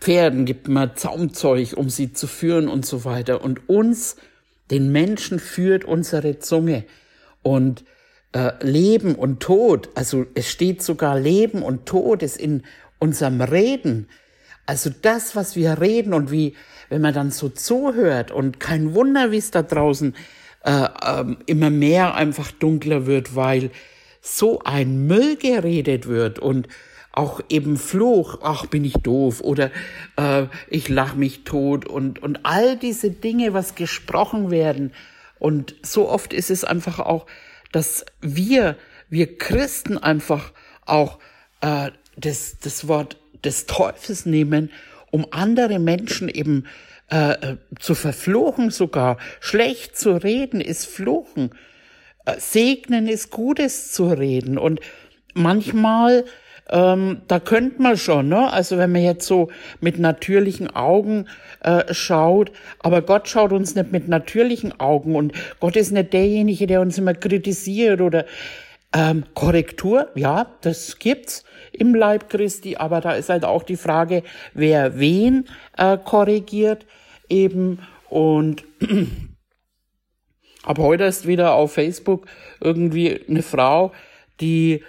Pferden 0.00 0.44
gibt 0.44 0.68
man 0.68 0.96
Zaumzeug, 0.96 1.78
um 1.78 1.88
sie 1.88 2.12
zu 2.12 2.26
führen 2.26 2.68
und 2.68 2.84
so 2.84 3.06
weiter. 3.06 3.42
Und 3.42 3.70
uns, 3.70 4.16
den 4.70 4.92
Menschen, 4.92 5.38
führt 5.38 5.86
unsere 5.86 6.40
Zunge. 6.40 6.84
Und 7.40 7.84
äh, 8.32 8.52
Leben 8.64 9.14
und 9.14 9.40
Tod, 9.40 9.90
also 9.94 10.26
es 10.34 10.50
steht 10.50 10.82
sogar 10.82 11.18
Leben 11.18 11.62
und 11.62 11.86
Tod 11.86 12.22
ist 12.22 12.38
in 12.38 12.62
unserem 12.98 13.40
Reden. 13.40 14.08
Also 14.64 14.90
das, 15.02 15.34
was 15.34 15.56
wir 15.56 15.80
reden 15.80 16.14
und 16.14 16.30
wie, 16.30 16.54
wenn 16.88 17.02
man 17.02 17.14
dann 17.14 17.30
so 17.30 17.48
zuhört 17.48 18.30
und 18.30 18.60
kein 18.60 18.94
Wunder, 18.94 19.32
wie 19.32 19.38
es 19.38 19.50
da 19.50 19.62
draußen 19.62 20.14
äh, 20.64 20.84
äh, 20.84 21.36
immer 21.46 21.70
mehr 21.70 22.14
einfach 22.14 22.52
dunkler 22.52 23.06
wird, 23.06 23.34
weil 23.34 23.70
so 24.20 24.60
ein 24.60 25.06
Müll 25.06 25.36
geredet 25.36 26.06
wird 26.06 26.38
und 26.38 26.68
auch 27.10 27.40
eben 27.48 27.76
Fluch, 27.76 28.38
ach 28.42 28.66
bin 28.66 28.84
ich 28.84 28.94
doof 28.94 29.40
oder 29.40 29.70
äh, 30.16 30.46
ich 30.68 30.88
lach 30.88 31.14
mich 31.14 31.44
tot 31.44 31.84
und 31.86 32.22
und 32.22 32.40
all 32.44 32.76
diese 32.76 33.10
Dinge, 33.10 33.52
was 33.52 33.74
gesprochen 33.74 34.50
werden 34.50 34.92
und 35.38 35.74
so 35.82 36.08
oft 36.08 36.32
ist 36.32 36.50
es 36.50 36.62
einfach 36.62 37.00
auch, 37.00 37.26
dass 37.72 38.04
wir 38.20 38.76
wir 39.08 39.36
Christen 39.36 39.98
einfach 39.98 40.52
auch 40.86 41.18
äh, 41.60 41.90
das 42.16 42.58
das 42.60 42.88
Wort 42.88 43.16
des 43.44 43.66
Teufels 43.66 44.26
nehmen, 44.26 44.70
um 45.10 45.26
andere 45.30 45.78
Menschen 45.78 46.28
eben 46.28 46.66
äh, 47.08 47.56
zu 47.78 47.94
verfluchen 47.94 48.70
sogar. 48.70 49.18
Schlecht 49.40 49.98
zu 49.98 50.12
reden 50.12 50.60
ist 50.60 50.86
Fluchen. 50.86 51.50
Äh, 52.24 52.38
segnen 52.38 53.08
ist 53.08 53.30
Gutes 53.30 53.92
zu 53.92 54.06
reden. 54.06 54.56
Und 54.56 54.80
manchmal, 55.34 56.24
ähm, 56.70 57.22
da 57.28 57.40
könnte 57.40 57.82
man 57.82 57.96
schon, 57.96 58.28
ne? 58.28 58.52
Also 58.52 58.78
wenn 58.78 58.92
man 58.92 59.02
jetzt 59.02 59.26
so 59.26 59.50
mit 59.80 59.98
natürlichen 59.98 60.74
Augen 60.74 61.26
äh, 61.60 61.92
schaut, 61.92 62.52
aber 62.78 63.02
Gott 63.02 63.28
schaut 63.28 63.52
uns 63.52 63.74
nicht 63.74 63.92
mit 63.92 64.08
natürlichen 64.08 64.78
Augen 64.80 65.16
und 65.16 65.32
Gott 65.60 65.76
ist 65.76 65.92
nicht 65.92 66.12
derjenige, 66.12 66.66
der 66.66 66.80
uns 66.80 66.98
immer 66.98 67.14
kritisiert 67.14 68.00
oder 68.00 68.24
ähm, 68.94 69.24
Korrektur, 69.34 70.08
ja, 70.14 70.46
das 70.60 70.98
gibt's 70.98 71.44
im 71.72 71.94
Leib 71.94 72.28
Christi, 72.28 72.76
aber 72.76 73.00
da 73.00 73.12
ist 73.12 73.28
halt 73.28 73.44
auch 73.44 73.62
die 73.62 73.76
Frage, 73.76 74.22
wer 74.54 74.98
wen 74.98 75.46
äh, 75.76 75.96
korrigiert 75.96 76.86
eben 77.28 77.80
und 78.08 78.64
ab 80.62 80.78
heute 80.78 81.04
ist 81.04 81.26
wieder 81.26 81.54
auf 81.54 81.72
Facebook 81.72 82.26
irgendwie 82.60 83.20
eine 83.28 83.42
Frau, 83.42 83.92
die 84.40 84.84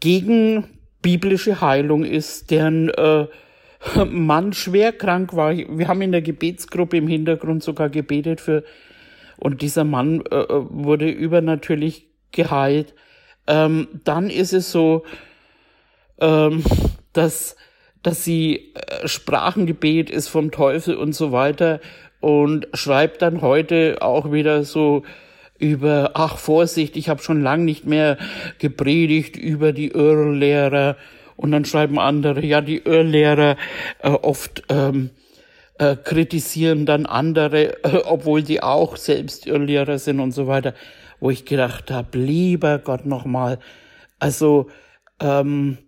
gegen 0.00 0.75
biblische 1.06 1.60
Heilung 1.60 2.04
ist, 2.04 2.50
deren 2.50 2.88
äh, 2.88 3.28
Mann 4.10 4.52
schwer 4.52 4.90
krank 4.90 5.36
war. 5.36 5.56
Wir 5.56 5.86
haben 5.86 6.02
in 6.02 6.10
der 6.10 6.20
Gebetsgruppe 6.20 6.96
im 6.96 7.06
Hintergrund 7.06 7.62
sogar 7.62 7.90
gebetet 7.90 8.40
für 8.40 8.64
und 9.38 9.62
dieser 9.62 9.84
Mann 9.84 10.24
äh, 10.32 10.34
äh 10.34 10.46
wurde 10.48 11.08
übernatürlich 11.08 12.08
geheilt. 12.32 12.92
Ähm, 13.46 13.86
dann 14.02 14.30
ist 14.30 14.52
es 14.52 14.72
so, 14.72 15.04
ähm, 16.20 16.64
dass 17.12 17.54
dass 18.02 18.24
sie 18.24 18.74
äh, 18.74 19.06
Sprachengebet 19.06 20.10
ist 20.10 20.26
vom 20.26 20.50
Teufel 20.50 20.96
und 20.96 21.12
so 21.12 21.30
weiter 21.30 21.78
und 22.18 22.66
schreibt 22.74 23.22
dann 23.22 23.42
heute 23.42 23.98
auch 24.00 24.32
wieder 24.32 24.64
so 24.64 25.04
über, 25.58 26.12
ach 26.14 26.38
Vorsicht, 26.38 26.96
ich 26.96 27.08
habe 27.08 27.22
schon 27.22 27.42
lang 27.42 27.64
nicht 27.64 27.86
mehr 27.86 28.18
gepredigt 28.58 29.36
über 29.36 29.72
die 29.72 29.88
Irrlehrer 29.88 30.96
und 31.36 31.52
dann 31.52 31.64
schreiben 31.64 31.98
andere, 31.98 32.44
ja, 32.44 32.60
die 32.60 32.78
Irrlehrer 32.78 33.56
äh, 34.02 34.08
oft 34.08 34.64
ähm, 34.68 35.10
äh, 35.78 35.96
kritisieren 35.96 36.86
dann 36.86 37.06
andere, 37.06 37.84
äh, 37.84 38.02
obwohl 38.04 38.42
die 38.42 38.62
auch 38.62 38.96
selbst 38.96 39.46
Irrlehrer 39.46 39.98
sind 39.98 40.20
und 40.20 40.32
so 40.32 40.46
weiter, 40.46 40.74
wo 41.20 41.30
ich 41.30 41.44
gedacht 41.44 41.90
habe, 41.90 42.18
lieber 42.18 42.78
Gott 42.78 43.06
nochmal, 43.06 43.58
also 44.18 44.68
ähm, 45.20 45.78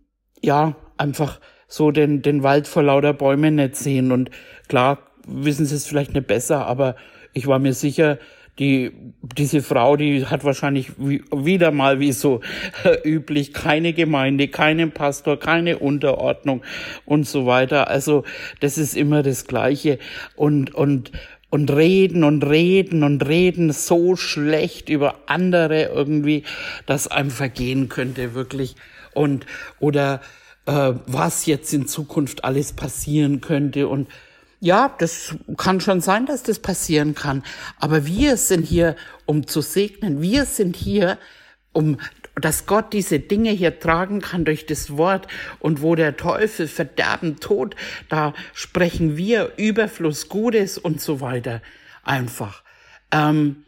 ja, 0.43 0.77
einfach 0.97 1.41
so 1.67 1.91
den, 1.91 2.23
den 2.23 2.43
Wald 2.43 2.67
vor 2.67 2.83
lauter 2.83 3.13
Bäumen 3.13 3.57
nicht 3.57 3.77
sehen. 3.77 4.13
Und 4.13 4.31
klar 4.69 4.99
wissen 5.27 5.67
sie 5.67 5.77
es 5.77 5.87
vielleicht 5.87 6.15
nicht 6.15 6.27
besser, 6.27 6.67
aber 6.67 6.97
ich 7.33 7.47
war 7.47 7.59
mir 7.59 7.75
sicher, 7.75 8.19
die, 8.59 8.93
diese 9.37 9.63
Frau, 9.63 9.97
die 9.97 10.27
hat 10.27 10.45
wahrscheinlich 10.45 10.93
wie, 10.99 11.23
wieder 11.33 11.71
mal 11.71 12.01
wie 12.01 12.13
so 12.13 12.41
üblich 13.05 13.53
keine 13.53 13.93
Gemeinde, 13.93 14.49
keinen 14.49 14.93
Pastor, 14.93 15.39
keine 15.39 15.79
Unterordnung 15.79 16.63
und 17.05 17.27
so 17.27 17.47
weiter. 17.47 17.89
Also, 17.89 18.25
das 18.61 18.79
ist 18.79 18.97
immer 18.97 19.23
das 19.23 19.47
Gleiche. 19.47 19.99
Und, 20.35 20.75
und, 20.75 21.13
und 21.51 21.71
reden 21.71 22.25
und 22.25 22.45
reden 22.45 23.03
und 23.03 23.27
reden 23.27 23.73
so 23.73 24.17
schlecht 24.17 24.89
über 24.89 25.21
andere 25.27 25.85
irgendwie, 25.85 26.43
dass 26.87 27.09
einem 27.09 27.31
vergehen 27.31 27.89
könnte, 27.89 28.35
wirklich. 28.35 28.75
Und, 29.15 29.47
oder, 29.79 30.21
äh, 30.67 30.93
was 31.07 31.47
jetzt 31.47 31.73
in 31.73 31.87
Zukunft 31.87 32.45
alles 32.45 32.73
passieren 32.73 33.41
könnte. 33.41 33.89
Und 33.89 34.09
ja, 34.61 34.95
das 34.99 35.37
kann 35.57 35.81
schon 35.81 36.01
sein, 36.01 36.27
dass 36.27 36.43
das 36.43 36.59
passieren 36.59 37.15
kann. 37.15 37.45
Aber 37.79 38.07
wir 38.07 38.37
sind 38.37 38.65
hier, 38.65 38.97
um 39.25 39.47
zu 39.47 39.61
segnen. 39.61 40.21
Wir 40.21 40.45
sind 40.45 40.77
hier, 40.77 41.19
um 41.73 41.99
dass 42.41 42.67
Gott 42.67 42.93
diese 42.93 43.19
Dinge 43.19 43.51
hier 43.51 43.81
tragen 43.81 44.21
kann 44.21 44.45
durch 44.45 44.67
das 44.67 44.97
Wort 44.97 45.27
und 45.59 45.83
wo 45.83 45.95
der 45.95 46.17
Teufel 46.17 46.69
Verderben, 46.69 47.41
Tod, 47.41 47.75
da 48.09 48.33
sprechen 48.55 49.17
wir 49.17 49.55
Überfluss, 49.57 50.29
Gutes 50.29 50.79
und 50.79 51.01
so 51.01 51.21
weiter 51.21 51.63
einfach. 52.05 52.63
Ähm, 53.11 53.65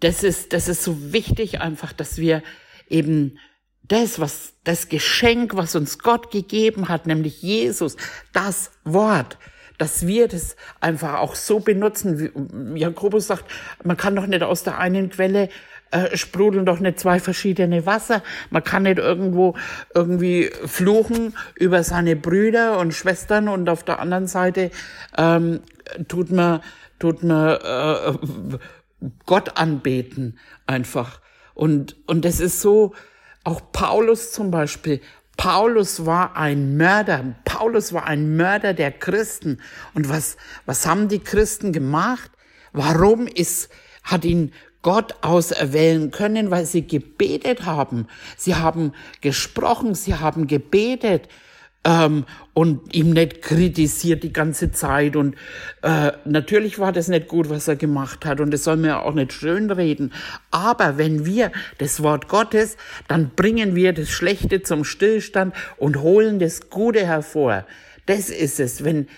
das 0.00 0.24
ist, 0.24 0.52
das 0.52 0.68
ist 0.68 0.82
so 0.82 1.12
wichtig 1.12 1.60
einfach, 1.60 1.92
dass 1.92 2.18
wir 2.18 2.42
eben 2.88 3.38
das, 3.82 4.18
was, 4.20 4.54
das 4.64 4.88
Geschenk, 4.88 5.54
was 5.54 5.74
uns 5.74 5.98
Gott 5.98 6.30
gegeben 6.30 6.88
hat, 6.88 7.06
nämlich 7.06 7.42
Jesus, 7.42 7.96
das 8.32 8.72
Wort, 8.84 9.38
dass 9.82 10.06
wir 10.06 10.28
das 10.28 10.54
einfach 10.80 11.14
auch 11.14 11.34
so 11.34 11.58
benutzen. 11.58 12.16
Wie 12.16 12.78
Jakobus 12.78 13.26
sagt, 13.26 13.46
man 13.82 13.96
kann 13.96 14.14
doch 14.14 14.28
nicht 14.28 14.44
aus 14.44 14.62
der 14.62 14.78
einen 14.78 15.10
Quelle 15.10 15.48
äh, 15.90 16.16
sprudeln 16.16 16.64
doch 16.64 16.78
nicht 16.78 17.00
zwei 17.00 17.18
verschiedene 17.18 17.84
Wasser. 17.84 18.22
Man 18.50 18.62
kann 18.62 18.84
nicht 18.84 18.98
irgendwo 18.98 19.56
irgendwie 19.92 20.52
fluchen 20.66 21.36
über 21.56 21.82
seine 21.82 22.14
Brüder 22.14 22.78
und 22.78 22.94
Schwestern 22.94 23.48
und 23.48 23.68
auf 23.68 23.82
der 23.82 23.98
anderen 23.98 24.28
Seite 24.28 24.70
ähm, 25.18 25.62
tut 26.06 26.30
man 26.30 26.60
tut 27.00 27.24
man 27.24 27.56
äh, 27.56 28.12
Gott 29.26 29.56
anbeten 29.58 30.38
einfach. 30.64 31.20
Und 31.54 31.96
und 32.06 32.24
das 32.24 32.38
ist 32.38 32.60
so 32.60 32.94
auch 33.42 33.60
Paulus 33.72 34.30
zum 34.30 34.52
Beispiel. 34.52 35.00
Paulus 35.36 36.06
war 36.06 36.36
ein 36.36 36.76
Mörder. 36.76 37.34
Paulus 37.44 37.92
war 37.92 38.06
ein 38.06 38.36
Mörder 38.36 38.74
der 38.74 38.92
Christen. 38.92 39.58
Und 39.94 40.08
was, 40.08 40.36
was 40.66 40.86
haben 40.86 41.08
die 41.08 41.18
Christen 41.18 41.72
gemacht? 41.72 42.30
Warum 42.72 43.26
ist, 43.26 43.70
hat 44.02 44.24
ihn 44.24 44.52
Gott 44.82 45.14
auserwählen 45.22 46.10
können, 46.10 46.50
weil 46.50 46.66
sie 46.66 46.86
gebetet 46.86 47.64
haben. 47.64 48.08
Sie 48.36 48.56
haben 48.56 48.92
gesprochen, 49.20 49.94
sie 49.94 50.16
haben 50.16 50.46
gebetet. 50.48 51.28
Ähm, 51.84 52.24
und 52.54 52.94
ihm 52.94 53.10
nicht 53.10 53.42
kritisiert 53.42 54.22
die 54.22 54.32
ganze 54.32 54.70
Zeit. 54.72 55.16
Und 55.16 55.36
äh, 55.82 56.12
natürlich 56.24 56.78
war 56.78 56.92
das 56.92 57.08
nicht 57.08 57.28
gut, 57.28 57.48
was 57.50 57.68
er 57.68 57.76
gemacht 57.76 58.24
hat. 58.24 58.40
Und 58.40 58.52
das 58.52 58.64
soll 58.64 58.76
mir 58.76 59.00
auch 59.00 59.14
nicht 59.14 59.32
schönreden. 59.32 60.12
Aber 60.50 60.98
wenn 60.98 61.24
wir 61.26 61.50
das 61.78 62.02
Wort 62.02 62.28
Gottes, 62.28 62.76
dann 63.08 63.30
bringen 63.34 63.74
wir 63.74 63.92
das 63.92 64.10
Schlechte 64.10 64.62
zum 64.62 64.84
Stillstand 64.84 65.54
und 65.76 66.00
holen 66.00 66.38
das 66.38 66.70
Gute 66.70 67.06
hervor. 67.06 67.66
Das 68.06 68.30
ist 68.30 68.60
es. 68.60 68.84
Wenn, 68.84 69.08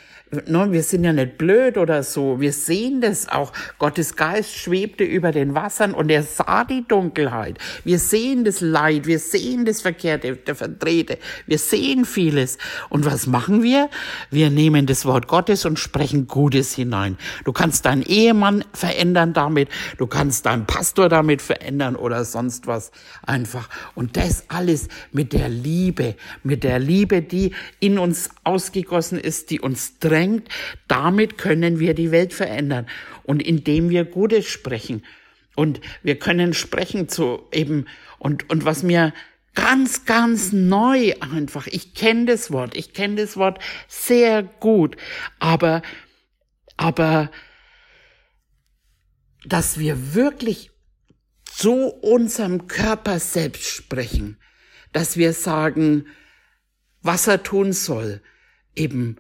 no, 0.47 0.71
wir 0.73 0.83
sind 0.83 1.05
ja 1.05 1.13
nicht 1.13 1.39
blöd 1.39 1.79
oder 1.79 2.03
so. 2.03 2.41
Wir 2.41 2.53
sehen 2.53 3.01
das 3.01 3.29
auch. 3.29 3.53
Gottes 3.79 4.17
Geist 4.17 4.57
schwebte 4.57 5.05
über 5.05 5.33
den 5.33 5.55
Wassern 5.55 5.95
und 5.95 6.11
er 6.11 6.23
sah 6.23 6.65
die 6.65 6.87
Dunkelheit. 6.87 7.59
Wir 7.85 7.99
sehen 7.99 8.45
das 8.45 8.61
Leid. 8.61 9.07
Wir 9.07 9.19
sehen 9.19 9.65
das 9.65 9.83
Verkehrte, 9.83 10.37
der 10.37 10.55
Verdrehte. 10.55 11.19
Wir 11.47 11.59
sehen 11.59 12.05
vieles. 12.05 12.59
Und 12.89 13.05
was 13.05 13.27
machen 13.27 13.63
wir? 13.63 13.89
Wir 14.31 14.51
nehmen 14.51 14.87
das 14.87 15.05
Wort 15.05 15.29
Gottes 15.29 15.65
und 15.65 15.79
sprechen 15.79 16.27
Gutes 16.27 16.75
hinein. 16.75 17.17
Du 17.45 17.53
kannst 17.53 17.85
deinen 17.85 18.03
Ehemann 18.03 18.65
verändern 18.73 19.33
damit. 19.33 19.69
Du 19.99 20.07
kannst 20.07 20.47
deinen 20.47 20.67
Pastor 20.67 21.09
damit 21.09 21.43
verändern 21.43 21.97
oder 21.97 22.25
sonst 22.25 22.67
was 22.67 22.91
einfach. 23.27 23.69
Und 23.95 24.17
das 24.17 24.45
alles 24.49 24.89
mit 25.13 25.33
der 25.33 25.49
Liebe, 25.49 26.17
mit 26.43 26.65
der 26.65 26.79
Liebe, 26.79 27.23
die 27.23 27.53
in 27.81 27.99
uns 27.99 28.31
ausgegossen 28.45 29.19
ist, 29.19 29.51
die 29.51 29.61
uns 29.61 29.99
drängt 29.99 30.24
drängt, 30.25 30.49
damit 30.89 31.39
können 31.39 31.79
wir 31.79 31.95
die 31.95 32.11
Welt 32.11 32.33
verändern. 32.33 32.87
Und 33.23 33.43
indem 33.43 33.91
wir 33.91 34.05
Gutes 34.05 34.47
sprechen. 34.47 35.05
Und 35.57 35.81
wir 36.03 36.19
können 36.19 36.55
sprechen 36.55 37.09
zu 37.09 37.47
eben, 37.53 37.87
und, 38.19 38.51
und 38.51 38.65
was 38.65 38.83
mir 38.83 39.13
ganz, 39.55 40.05
ganz 40.05 40.53
neu 40.53 41.15
einfach, 41.21 41.67
ich 41.69 41.95
kenne 41.95 42.27
das 42.27 42.51
Wort, 42.51 42.77
ich 42.77 42.93
kenne 42.93 43.17
das 43.17 43.37
Wort 43.37 43.61
sehr 43.87 44.43
gut, 44.43 44.97
aber, 45.39 45.83
aber, 46.77 47.31
dass 49.47 49.79
wir 49.79 50.15
wirklich 50.15 50.71
zu 51.45 51.87
unserem 51.87 52.67
Körper 52.67 53.21
selbst 53.21 53.69
sprechen, 53.69 54.39
dass 54.93 55.17
wir 55.17 55.33
sagen, 55.33 56.07
was 57.01 57.29
er 57.29 57.45
tun 57.45 57.73
soll, 57.73 58.23
eben 58.75 59.19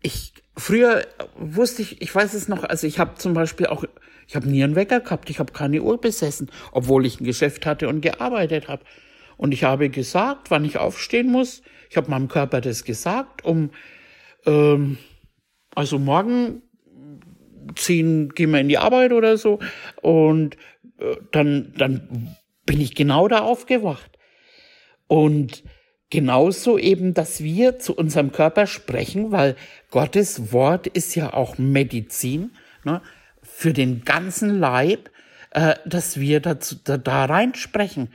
ich 0.00 0.32
früher 0.56 1.06
wusste 1.36 1.82
ich, 1.82 2.00
ich 2.02 2.14
weiß 2.14 2.34
es 2.34 2.48
noch, 2.48 2.64
also 2.64 2.86
ich 2.86 2.98
habe 2.98 3.14
zum 3.16 3.34
Beispiel 3.34 3.66
auch, 3.66 3.84
ich 4.26 4.36
habe 4.36 4.48
nie 4.48 4.62
einen 4.62 4.76
Wecker 4.76 5.00
gehabt, 5.00 5.30
ich 5.30 5.38
habe 5.38 5.52
keine 5.52 5.82
Uhr 5.82 6.00
besessen, 6.00 6.50
obwohl 6.72 7.06
ich 7.06 7.20
ein 7.20 7.24
Geschäft 7.24 7.66
hatte 7.66 7.88
und 7.88 8.00
gearbeitet 8.00 8.68
habe. 8.68 8.84
Und 9.36 9.52
ich 9.52 9.64
habe 9.64 9.90
gesagt, 9.90 10.50
wann 10.50 10.64
ich 10.64 10.78
aufstehen 10.78 11.30
muss. 11.30 11.62
Ich 11.90 11.96
habe 11.96 12.10
meinem 12.10 12.28
Körper 12.28 12.60
das 12.60 12.84
gesagt, 12.84 13.44
um 13.44 13.70
ähm, 14.46 14.98
also 15.74 15.98
morgen 15.98 16.62
ziehen, 17.74 18.28
gehen 18.30 18.50
wir 18.50 18.60
in 18.60 18.68
die 18.68 18.78
Arbeit 18.78 19.12
oder 19.12 19.36
so. 19.36 19.58
Und 20.02 20.56
äh, 20.98 21.16
dann, 21.32 21.72
dann 21.76 22.36
bin 22.64 22.80
ich 22.80 22.94
genau 22.94 23.28
da 23.28 23.40
aufgewacht. 23.40 24.18
Und 25.06 25.64
Genauso 26.10 26.78
eben, 26.78 27.14
dass 27.14 27.42
wir 27.42 27.78
zu 27.78 27.94
unserem 27.94 28.30
Körper 28.30 28.66
sprechen, 28.66 29.32
weil 29.32 29.56
Gottes 29.90 30.52
Wort 30.52 30.86
ist 30.86 31.14
ja 31.14 31.32
auch 31.32 31.58
Medizin 31.58 32.52
ne, 32.84 33.00
für 33.42 33.72
den 33.72 34.04
ganzen 34.04 34.58
Leib, 34.58 35.10
äh, 35.50 35.74
dass 35.86 36.20
wir 36.20 36.40
dazu, 36.40 36.76
da, 36.84 36.98
da 36.98 37.24
reinsprechen. 37.24 38.08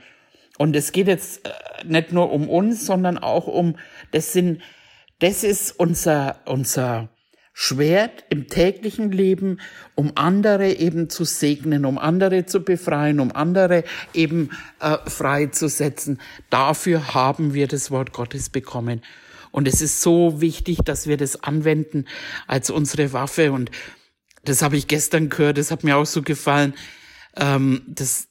Und 0.58 0.76
es 0.76 0.92
geht 0.92 1.08
jetzt 1.08 1.46
äh, 1.46 1.50
nicht 1.84 2.12
nur 2.12 2.32
um 2.32 2.48
uns, 2.48 2.86
sondern 2.86 3.18
auch 3.18 3.46
um, 3.46 3.76
das 4.12 4.32
sind, 4.32 4.62
das 5.18 5.42
ist 5.42 5.72
unser, 5.72 6.40
unser, 6.44 7.08
Schwert 7.62 8.24
im 8.30 8.46
täglichen 8.46 9.12
Leben, 9.12 9.60
um 9.94 10.12
andere 10.14 10.72
eben 10.72 11.10
zu 11.10 11.24
segnen, 11.24 11.84
um 11.84 11.98
andere 11.98 12.46
zu 12.46 12.64
befreien, 12.64 13.20
um 13.20 13.32
andere 13.32 13.84
eben 14.14 14.48
äh, 14.80 14.96
freizusetzen. 15.06 16.22
Dafür 16.48 17.12
haben 17.12 17.52
wir 17.52 17.68
das 17.68 17.90
Wort 17.90 18.14
Gottes 18.14 18.48
bekommen. 18.48 19.02
Und 19.50 19.68
es 19.68 19.82
ist 19.82 20.00
so 20.00 20.40
wichtig, 20.40 20.78
dass 20.86 21.06
wir 21.06 21.18
das 21.18 21.44
anwenden 21.44 22.06
als 22.46 22.70
unsere 22.70 23.12
Waffe. 23.12 23.52
Und 23.52 23.70
das 24.42 24.62
habe 24.62 24.78
ich 24.78 24.86
gestern 24.86 25.28
gehört, 25.28 25.58
das 25.58 25.70
hat 25.70 25.84
mir 25.84 25.98
auch 25.98 26.06
so 26.06 26.22
gefallen. 26.22 26.72
Ähm, 27.36 27.82
das, 27.86 28.28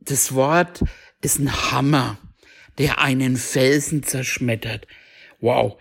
das 0.00 0.34
Wort 0.34 0.82
ist 1.22 1.38
ein 1.38 1.70
Hammer, 1.70 2.18
der 2.78 2.98
einen 2.98 3.36
Felsen 3.36 4.02
zerschmettert. 4.02 4.88
Wow. 5.38 5.80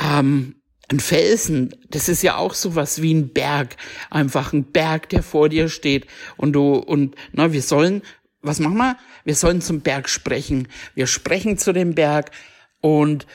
Ähm, 0.00 0.62
ein 0.90 1.00
Felsen, 1.00 1.74
das 1.88 2.08
ist 2.08 2.22
ja 2.22 2.36
auch 2.36 2.54
sowas 2.54 3.00
wie 3.00 3.14
ein 3.14 3.32
Berg, 3.32 3.76
einfach 4.10 4.52
ein 4.52 4.64
Berg, 4.64 5.08
der 5.08 5.22
vor 5.22 5.48
dir 5.48 5.68
steht 5.68 6.06
und 6.36 6.52
du 6.52 6.74
und 6.74 7.14
na, 7.32 7.52
wir 7.52 7.62
sollen, 7.62 8.02
was 8.42 8.60
machen 8.60 8.76
wir? 8.76 8.96
Wir 9.24 9.34
sollen 9.34 9.62
zum 9.62 9.80
Berg 9.80 10.08
sprechen. 10.08 10.68
Wir 10.94 11.06
sprechen 11.06 11.56
zu 11.56 11.72
dem 11.72 11.94
Berg 11.94 12.30
und 12.82 13.26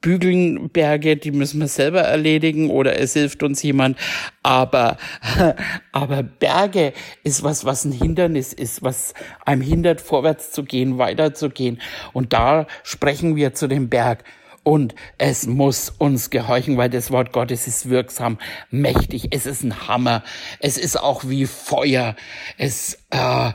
bügeln 0.00 0.68
Berge, 0.70 1.16
die 1.16 1.30
müssen 1.30 1.60
wir 1.60 1.68
selber 1.68 2.00
erledigen 2.00 2.68
oder 2.70 2.98
es 2.98 3.14
hilft 3.14 3.44
uns 3.44 3.62
jemand. 3.62 3.96
Aber, 4.42 4.98
aber 5.92 6.24
Berge 6.24 6.92
ist 7.22 7.44
was, 7.44 7.64
was 7.64 7.84
ein 7.84 7.92
Hindernis 7.92 8.52
ist, 8.52 8.82
was 8.82 9.14
einem 9.46 9.62
hindert, 9.62 10.00
vorwärts 10.00 10.50
zu 10.50 10.64
gehen, 10.64 10.98
weiterzugehen. 10.98 11.80
Und 12.12 12.32
da 12.32 12.66
sprechen 12.82 13.36
wir 13.36 13.54
zu 13.54 13.68
dem 13.68 13.88
Berg 13.88 14.24
und 14.64 14.94
es 15.18 15.46
muss 15.46 15.90
uns 15.90 16.30
gehorchen, 16.30 16.76
weil 16.76 16.90
das 16.90 17.10
Wort 17.10 17.32
Gottes 17.32 17.66
ist 17.66 17.88
wirksam, 17.88 18.38
mächtig, 18.70 19.28
es 19.32 19.46
ist 19.46 19.62
ein 19.62 19.88
Hammer, 19.88 20.22
es 20.60 20.78
ist 20.78 20.96
auch 20.96 21.24
wie 21.24 21.46
Feuer, 21.46 22.14
es, 22.58 22.98
äh, 23.10 23.52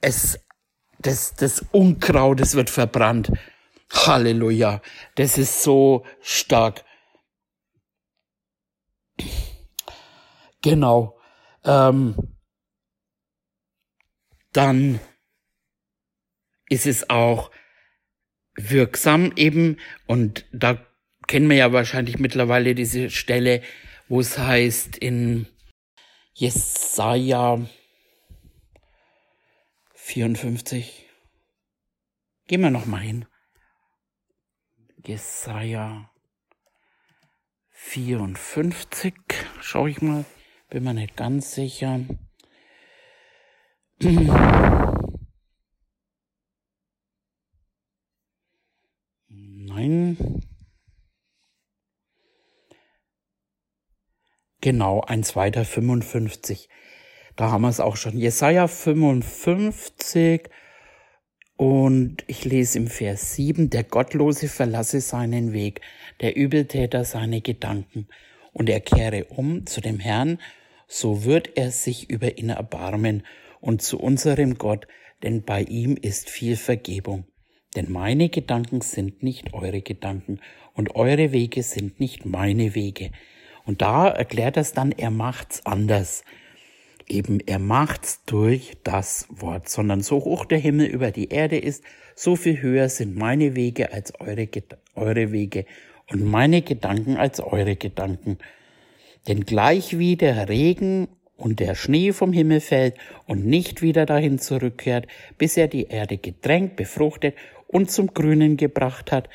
es, 0.00 0.38
das, 0.98 1.34
das 1.34 1.64
Unkraut, 1.72 2.40
es 2.40 2.54
wird 2.54 2.70
verbrannt. 2.70 3.32
Halleluja, 3.92 4.80
das 5.16 5.38
ist 5.38 5.62
so 5.62 6.04
stark. 6.20 6.84
Genau. 10.62 11.18
Ähm, 11.64 12.16
dann 14.52 15.00
ist 16.68 16.86
es 16.86 17.10
auch 17.10 17.50
wirksam 18.56 19.32
eben. 19.36 19.78
Und 20.06 20.44
da 20.52 20.84
kennen 21.26 21.48
wir 21.48 21.56
ja 21.56 21.72
wahrscheinlich 21.72 22.18
mittlerweile 22.18 22.74
diese 22.74 23.10
Stelle, 23.10 23.62
wo 24.08 24.20
es 24.20 24.38
heißt 24.38 24.96
in 24.96 25.46
Jesaja 26.34 27.64
54. 29.94 31.06
Gehen 32.46 32.60
wir 32.60 32.70
noch 32.70 32.86
mal 32.86 33.00
hin. 33.00 33.26
Jesaja 35.06 36.10
54. 37.70 39.14
Schau 39.60 39.86
ich 39.86 40.02
mal. 40.02 40.24
Bin 40.70 40.84
mir 40.84 40.94
nicht 40.94 41.16
ganz 41.16 41.54
sicher. 41.54 42.00
Nein. 49.28 50.16
Genau, 54.64 55.02
ein 55.02 55.22
zweiter 55.24 55.62
55. 55.62 56.70
Da 57.36 57.50
haben 57.50 57.60
wir 57.60 57.68
es 57.68 57.80
auch 57.80 57.96
schon. 57.96 58.16
Jesaja 58.16 58.66
55 58.66 60.48
und 61.58 62.24
ich 62.28 62.46
lese 62.46 62.78
im 62.78 62.86
Vers 62.86 63.34
7, 63.34 63.68
der 63.68 63.84
Gottlose 63.84 64.48
verlasse 64.48 65.02
seinen 65.02 65.52
Weg, 65.52 65.82
der 66.22 66.34
Übeltäter 66.34 67.04
seine 67.04 67.42
Gedanken 67.42 68.08
und 68.54 68.70
er 68.70 68.80
kehre 68.80 69.26
um 69.26 69.66
zu 69.66 69.82
dem 69.82 69.98
Herrn, 69.98 70.38
so 70.88 71.24
wird 71.24 71.58
er 71.58 71.70
sich 71.70 72.08
über 72.08 72.38
ihn 72.38 72.48
erbarmen 72.48 73.22
und 73.60 73.82
zu 73.82 74.00
unserem 74.00 74.56
Gott, 74.56 74.86
denn 75.22 75.42
bei 75.42 75.60
ihm 75.60 75.94
ist 76.00 76.30
viel 76.30 76.56
Vergebung. 76.56 77.26
Denn 77.76 77.92
meine 77.92 78.30
Gedanken 78.30 78.80
sind 78.80 79.22
nicht 79.22 79.52
eure 79.52 79.82
Gedanken 79.82 80.40
und 80.72 80.96
eure 80.96 81.32
Wege 81.32 81.62
sind 81.62 82.00
nicht 82.00 82.24
meine 82.24 82.74
Wege. 82.74 83.10
Und 83.66 83.82
da 83.82 84.08
erklärt 84.08 84.56
es 84.56 84.72
dann, 84.72 84.92
er 84.92 85.10
macht's 85.10 85.64
anders. 85.64 86.24
Eben, 87.08 87.40
er 87.40 87.58
macht's 87.58 88.22
durch 88.24 88.76
das 88.82 89.26
Wort, 89.30 89.68
sondern 89.68 90.00
so 90.00 90.16
hoch 90.16 90.44
der 90.44 90.58
Himmel 90.58 90.86
über 90.86 91.10
die 91.10 91.28
Erde 91.28 91.58
ist, 91.58 91.84
so 92.14 92.36
viel 92.36 92.62
höher 92.62 92.88
sind 92.88 93.16
meine 93.16 93.56
Wege 93.56 93.92
als 93.92 94.18
eure, 94.20 94.48
eure 94.94 95.32
Wege 95.32 95.66
und 96.10 96.24
meine 96.24 96.62
Gedanken 96.62 97.16
als 97.16 97.40
eure 97.40 97.76
Gedanken. 97.76 98.38
Denn 99.26 99.44
gleich 99.44 99.98
wie 99.98 100.16
der 100.16 100.48
Regen 100.48 101.08
und 101.36 101.60
der 101.60 101.74
Schnee 101.74 102.12
vom 102.12 102.32
Himmel 102.32 102.60
fällt 102.60 102.96
und 103.26 103.46
nicht 103.46 103.82
wieder 103.82 104.06
dahin 104.06 104.38
zurückkehrt, 104.38 105.06
bis 105.38 105.56
er 105.56 105.68
die 105.68 105.88
Erde 105.88 106.18
gedrängt, 106.18 106.76
befruchtet 106.76 107.34
und 107.66 107.90
zum 107.90 108.14
Grünen 108.14 108.56
gebracht 108.56 109.10
hat 109.10 109.28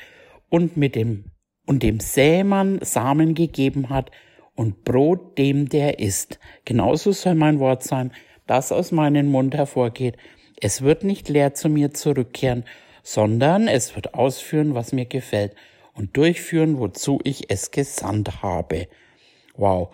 und 0.48 0.76
mit 0.76 0.94
dem 0.94 1.24
und 1.70 1.84
dem 1.84 2.00
Sämann 2.00 2.80
Samen 2.82 3.34
gegeben 3.34 3.90
hat 3.90 4.10
und 4.56 4.82
Brot 4.82 5.38
dem, 5.38 5.68
der 5.68 6.00
isst. 6.00 6.40
Genauso 6.64 7.12
soll 7.12 7.36
mein 7.36 7.60
Wort 7.60 7.84
sein, 7.84 8.10
das 8.48 8.72
aus 8.72 8.90
meinem 8.90 9.28
Mund 9.28 9.54
hervorgeht. 9.54 10.16
Es 10.60 10.82
wird 10.82 11.04
nicht 11.04 11.28
leer 11.28 11.54
zu 11.54 11.68
mir 11.68 11.94
zurückkehren, 11.94 12.64
sondern 13.04 13.68
es 13.68 13.94
wird 13.94 14.14
ausführen, 14.14 14.74
was 14.74 14.92
mir 14.92 15.04
gefällt 15.04 15.54
und 15.94 16.16
durchführen, 16.16 16.80
wozu 16.80 17.20
ich 17.22 17.50
es 17.50 17.70
gesandt 17.70 18.42
habe. 18.42 18.88
Wow. 19.54 19.90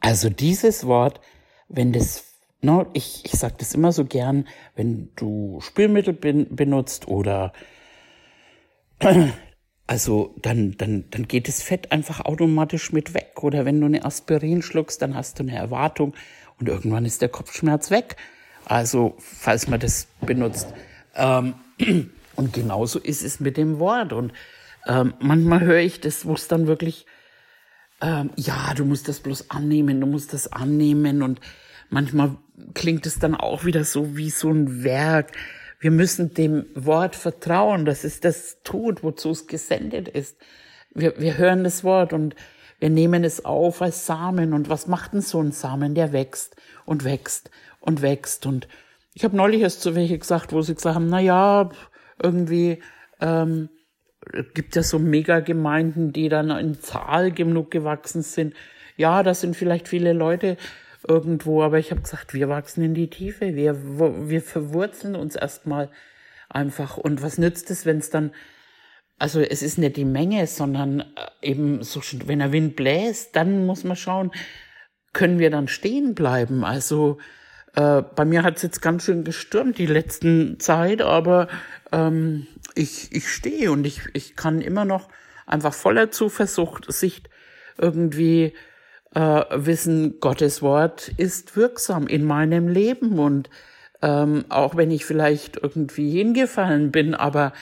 Also 0.00 0.28
dieses 0.28 0.88
Wort, 0.88 1.20
wenn 1.68 1.92
das, 1.92 2.34
no, 2.62 2.86
ich, 2.94 3.24
ich 3.24 3.30
sage 3.30 3.54
das 3.58 3.74
immer 3.76 3.92
so 3.92 4.04
gern, 4.04 4.48
wenn 4.74 5.12
du 5.14 5.60
Spülmittel 5.60 6.14
ben, 6.14 6.48
benutzt 6.50 7.06
oder 7.06 7.52
also 9.86 10.34
dann, 10.42 10.76
dann, 10.76 11.04
dann 11.10 11.28
geht 11.28 11.46
das 11.46 11.62
Fett 11.62 11.92
einfach 11.92 12.20
automatisch 12.20 12.92
mit 12.92 13.14
weg. 13.14 13.42
Oder 13.42 13.64
wenn 13.64 13.80
du 13.80 13.86
eine 13.86 14.04
Aspirin 14.04 14.62
schluckst, 14.62 15.00
dann 15.00 15.14
hast 15.14 15.38
du 15.38 15.44
eine 15.44 15.54
Erwartung 15.54 16.14
und 16.58 16.68
irgendwann 16.68 17.04
ist 17.04 17.22
der 17.22 17.28
Kopfschmerz 17.28 17.90
weg. 17.90 18.16
Also, 18.64 19.14
falls 19.18 19.68
man 19.68 19.78
das 19.78 20.08
benutzt. 20.20 20.68
Ähm, 21.14 21.54
und 22.36 22.52
genauso 22.52 22.98
ist 22.98 23.22
es 23.22 23.38
mit 23.38 23.56
dem 23.56 23.78
Wort. 23.78 24.12
Und 24.12 24.32
ähm, 24.86 25.14
manchmal 25.20 25.60
höre 25.60 25.80
ich 25.80 26.00
das, 26.00 26.26
wo 26.26 26.34
es 26.34 26.48
dann 26.48 26.66
wirklich, 26.66 27.06
ähm, 28.00 28.30
ja, 28.34 28.74
du 28.74 28.84
musst 28.84 29.06
das 29.08 29.20
bloß 29.20 29.50
annehmen, 29.50 30.00
du 30.00 30.08
musst 30.08 30.32
das 30.32 30.52
annehmen. 30.52 31.22
Und 31.22 31.40
manchmal 31.90 32.36
klingt 32.74 33.06
es 33.06 33.20
dann 33.20 33.36
auch 33.36 33.64
wieder 33.64 33.84
so 33.84 34.16
wie 34.16 34.30
so 34.30 34.50
ein 34.50 34.82
Werk. 34.82 35.30
Wir 35.78 35.90
müssen 35.90 36.34
dem 36.34 36.66
Wort 36.74 37.16
vertrauen, 37.16 37.84
dass 37.84 38.04
es 38.04 38.20
das 38.20 38.62
tut, 38.62 39.02
wozu 39.02 39.30
es 39.30 39.46
gesendet 39.46 40.08
ist. 40.08 40.36
Wir, 40.94 41.18
wir 41.20 41.36
hören 41.36 41.64
das 41.64 41.84
Wort 41.84 42.12
und 42.12 42.34
wir 42.78 42.90
nehmen 42.90 43.24
es 43.24 43.44
auf 43.44 43.82
als 43.82 44.06
Samen. 44.06 44.52
Und 44.52 44.68
was 44.68 44.86
macht 44.86 45.12
denn 45.12 45.20
so 45.20 45.40
ein 45.40 45.52
Samen? 45.52 45.94
Der 45.94 46.12
wächst 46.12 46.56
und 46.84 47.04
wächst 47.04 47.50
und 47.80 48.02
wächst. 48.02 48.46
Und 48.46 48.68
ich 49.12 49.24
habe 49.24 49.36
neulich 49.36 49.62
erst 49.62 49.82
zu 49.82 49.94
welche 49.94 50.18
gesagt, 50.18 50.52
wo 50.52 50.62
sie 50.62 50.74
gesagt 50.74 50.94
haben, 50.94 51.08
na 51.08 51.20
ja, 51.20 51.70
irgendwie 52.22 52.82
ähm, 53.20 53.68
gibt 54.54 54.76
ja 54.76 54.82
so 54.82 54.98
Megagemeinden, 54.98 56.12
die 56.12 56.28
dann 56.28 56.50
in 56.50 56.80
Zahl 56.80 57.32
genug 57.32 57.70
gewachsen 57.70 58.22
sind. 58.22 58.54
Ja, 58.96 59.22
da 59.22 59.34
sind 59.34 59.56
vielleicht 59.56 59.88
viele 59.88 60.12
Leute 60.12 60.56
irgendwo, 61.08 61.62
aber 61.62 61.78
ich 61.78 61.90
habe 61.90 62.02
gesagt, 62.02 62.34
wir 62.34 62.48
wachsen 62.48 62.82
in 62.82 62.94
die 62.94 63.10
Tiefe, 63.10 63.54
wir, 63.54 63.76
wir 64.28 64.42
verwurzeln 64.42 65.14
uns 65.14 65.36
erstmal 65.36 65.90
einfach. 66.48 66.96
Und 66.96 67.22
was 67.22 67.38
nützt 67.38 67.70
es, 67.70 67.86
wenn 67.86 67.98
es 67.98 68.10
dann, 68.10 68.32
also 69.18 69.40
es 69.40 69.62
ist 69.62 69.78
nicht 69.78 69.96
die 69.96 70.04
Menge, 70.04 70.46
sondern 70.46 71.00
äh, 71.00 71.04
eben 71.42 71.82
so, 71.82 72.00
wenn 72.26 72.40
der 72.40 72.52
Wind 72.52 72.76
bläst, 72.76 73.36
dann 73.36 73.66
muss 73.66 73.84
man 73.84 73.96
schauen, 73.96 74.30
können 75.12 75.38
wir 75.38 75.50
dann 75.50 75.68
stehen 75.68 76.14
bleiben. 76.14 76.64
Also 76.64 77.18
äh, 77.74 78.02
bei 78.02 78.24
mir 78.24 78.42
hat 78.42 78.56
es 78.56 78.62
jetzt 78.62 78.82
ganz 78.82 79.04
schön 79.04 79.24
gestürmt 79.24 79.78
die 79.78 79.86
letzten 79.86 80.60
Zeit, 80.60 81.02
aber 81.02 81.48
ähm, 81.92 82.46
ich, 82.74 83.12
ich 83.12 83.28
stehe 83.30 83.72
und 83.72 83.86
ich, 83.86 84.02
ich 84.12 84.36
kann 84.36 84.60
immer 84.60 84.84
noch 84.84 85.08
einfach 85.46 85.72
voller 85.72 86.10
Zuversicht 86.10 86.84
Sicht 86.92 87.30
irgendwie 87.78 88.52
äh, 89.14 89.44
wissen, 89.50 90.20
Gottes 90.20 90.62
Wort 90.62 91.12
ist 91.16 91.56
wirksam 91.56 92.06
in 92.06 92.24
meinem 92.24 92.68
Leben 92.68 93.18
und 93.18 93.50
ähm, 94.02 94.44
auch 94.48 94.76
wenn 94.76 94.90
ich 94.90 95.04
vielleicht 95.04 95.56
irgendwie 95.56 96.10
hingefallen 96.10 96.92
bin, 96.92 97.14
aber 97.14 97.52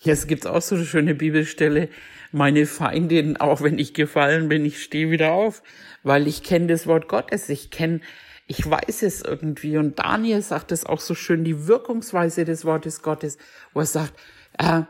jetzt 0.00 0.28
gibt's 0.28 0.46
auch 0.46 0.62
so 0.62 0.74
eine 0.74 0.84
schöne 0.84 1.14
Bibelstelle, 1.14 1.88
meine 2.32 2.66
Feindin, 2.66 3.36
auch 3.36 3.62
wenn 3.62 3.78
ich 3.78 3.94
gefallen 3.94 4.48
bin, 4.48 4.64
ich 4.64 4.82
stehe 4.82 5.10
wieder 5.10 5.32
auf, 5.32 5.62
weil 6.02 6.26
ich 6.26 6.42
kenne 6.42 6.66
das 6.66 6.86
Wort 6.86 7.08
Gottes, 7.08 7.48
ich 7.48 7.70
kenne 7.70 8.00
ich 8.46 8.68
weiß 8.68 9.02
es 9.02 9.22
irgendwie. 9.22 9.78
Und 9.78 9.98
Daniel 9.98 10.42
sagt 10.42 10.72
es 10.72 10.84
auch 10.84 11.00
so 11.00 11.14
schön, 11.14 11.44
die 11.44 11.66
Wirkungsweise 11.66 12.44
des 12.44 12.64
Wortes 12.64 13.02
Gottes, 13.02 13.38
wo 13.72 13.80
er 13.80 13.86
sagt, 13.86 14.14
äh, 14.58 14.82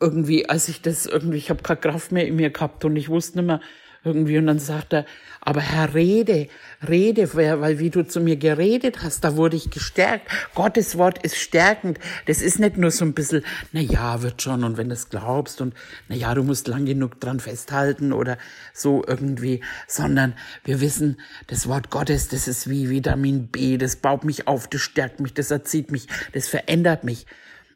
irgendwie, 0.00 0.48
als 0.48 0.68
ich 0.68 0.82
das 0.82 1.06
irgendwie, 1.06 1.38
ich 1.38 1.50
habe 1.50 1.62
keine 1.62 1.80
Kraft 1.80 2.12
mehr 2.12 2.26
in 2.26 2.36
mir 2.36 2.50
gehabt 2.50 2.84
und 2.84 2.96
ich 2.96 3.08
wusste 3.08 3.38
nicht 3.38 3.46
mehr, 3.46 3.60
irgendwie. 4.08 4.38
Und 4.38 4.46
dann 4.46 4.58
sagt 4.58 4.92
er, 4.92 5.06
aber 5.40 5.60
Herr, 5.60 5.94
rede, 5.94 6.48
rede, 6.86 7.32
weil 7.34 7.78
wie 7.78 7.90
du 7.90 8.06
zu 8.06 8.20
mir 8.20 8.36
geredet 8.36 9.02
hast, 9.02 9.24
da 9.24 9.36
wurde 9.36 9.56
ich 9.56 9.70
gestärkt. 9.70 10.28
Gottes 10.54 10.98
Wort 10.98 11.24
ist 11.24 11.36
stärkend. 11.36 11.98
Das 12.26 12.42
ist 12.42 12.58
nicht 12.58 12.76
nur 12.76 12.90
so 12.90 13.04
ein 13.04 13.14
bisschen, 13.14 13.44
na 13.72 13.80
ja, 13.80 14.22
wird 14.22 14.42
schon 14.42 14.64
und 14.64 14.76
wenn 14.76 14.88
du 14.88 14.94
es 14.94 15.08
glaubst 15.08 15.60
und 15.60 15.74
na 16.08 16.16
ja, 16.16 16.34
du 16.34 16.42
musst 16.42 16.68
lang 16.68 16.84
genug 16.84 17.20
dran 17.20 17.40
festhalten 17.40 18.12
oder 18.12 18.36
so 18.74 19.04
irgendwie, 19.06 19.62
sondern 19.86 20.34
wir 20.64 20.80
wissen, 20.80 21.20
das 21.46 21.68
Wort 21.68 21.90
Gottes, 21.90 22.28
das 22.28 22.48
ist 22.48 22.68
wie 22.68 22.90
Vitamin 22.90 23.46
B, 23.46 23.78
das 23.78 23.96
baut 23.96 24.24
mich 24.24 24.48
auf, 24.48 24.68
das 24.68 24.80
stärkt 24.80 25.20
mich, 25.20 25.34
das 25.34 25.50
erzieht 25.50 25.90
mich, 25.90 26.08
das 26.32 26.48
verändert 26.48 27.04
mich. 27.04 27.26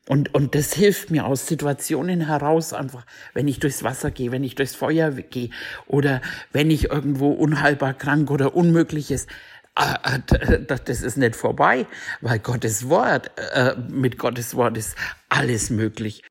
Und, 0.08 0.34
und 0.34 0.56
das 0.56 0.74
hilft 0.74 1.10
mir 1.10 1.26
aus 1.26 1.46
Situationen 1.46 2.26
heraus 2.26 2.72
einfach, 2.72 3.06
wenn 3.34 3.46
ich 3.46 3.60
durchs 3.60 3.84
Wasser 3.84 4.10
gehe, 4.10 4.32
wenn 4.32 4.42
ich 4.42 4.56
durchs 4.56 4.74
Feuer 4.74 5.12
gehe 5.12 5.50
oder 5.86 6.20
wenn 6.52 6.70
ich 6.70 6.90
irgendwo 6.90 7.30
unheilbar 7.30 7.94
krank 7.94 8.30
oder 8.30 8.56
unmöglich 8.56 9.12
ist. 9.12 9.28
Ah, 9.74 9.98
ah, 10.02 10.18
das 10.18 11.02
ist 11.02 11.16
nicht 11.16 11.36
vorbei, 11.36 11.86
weil 12.20 12.40
Gottes 12.40 12.88
Wort, 12.88 13.30
äh, 13.54 13.74
mit 13.88 14.18
Gottes 14.18 14.54
Wort 14.54 14.76
ist 14.76 14.96
alles 15.28 15.70
möglich. 15.70 16.22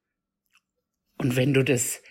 Und 1.18 1.36
wenn 1.36 1.54
du 1.54 1.64
das 1.64 2.02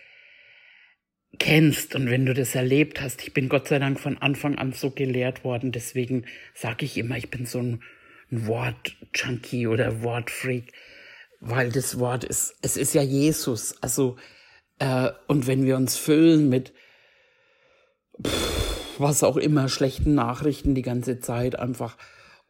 kennst 1.38 1.94
und 1.94 2.10
wenn 2.10 2.26
du 2.26 2.34
das 2.34 2.54
erlebt 2.54 3.00
hast, 3.00 3.22
ich 3.22 3.32
bin 3.32 3.48
Gott 3.48 3.68
sei 3.68 3.78
Dank 3.78 4.00
von 4.00 4.18
Anfang 4.18 4.56
an 4.56 4.72
so 4.72 4.90
gelehrt 4.90 5.44
worden, 5.44 5.72
deswegen 5.72 6.24
sage 6.54 6.84
ich 6.84 6.96
immer, 6.96 7.16
ich 7.16 7.30
bin 7.30 7.46
so 7.46 7.60
ein 7.60 7.82
Wort-Junkie 8.30 9.66
oder 9.66 10.02
Wortfreak 10.02 10.72
weil 11.40 11.72
das 11.72 11.98
Wort 11.98 12.24
ist, 12.24 12.54
es 12.62 12.76
ist 12.76 12.94
ja 12.94 13.02
Jesus. 13.02 13.74
Also, 13.80 14.16
äh, 14.78 15.10
und 15.26 15.46
wenn 15.46 15.64
wir 15.64 15.76
uns 15.76 15.96
füllen 15.96 16.48
mit 16.48 16.72
pff, 18.22 18.98
was 18.98 19.22
auch 19.22 19.38
immer, 19.38 19.68
schlechten 19.68 20.14
Nachrichten 20.14 20.74
die 20.74 20.82
ganze 20.82 21.20
Zeit 21.20 21.58
einfach, 21.58 21.96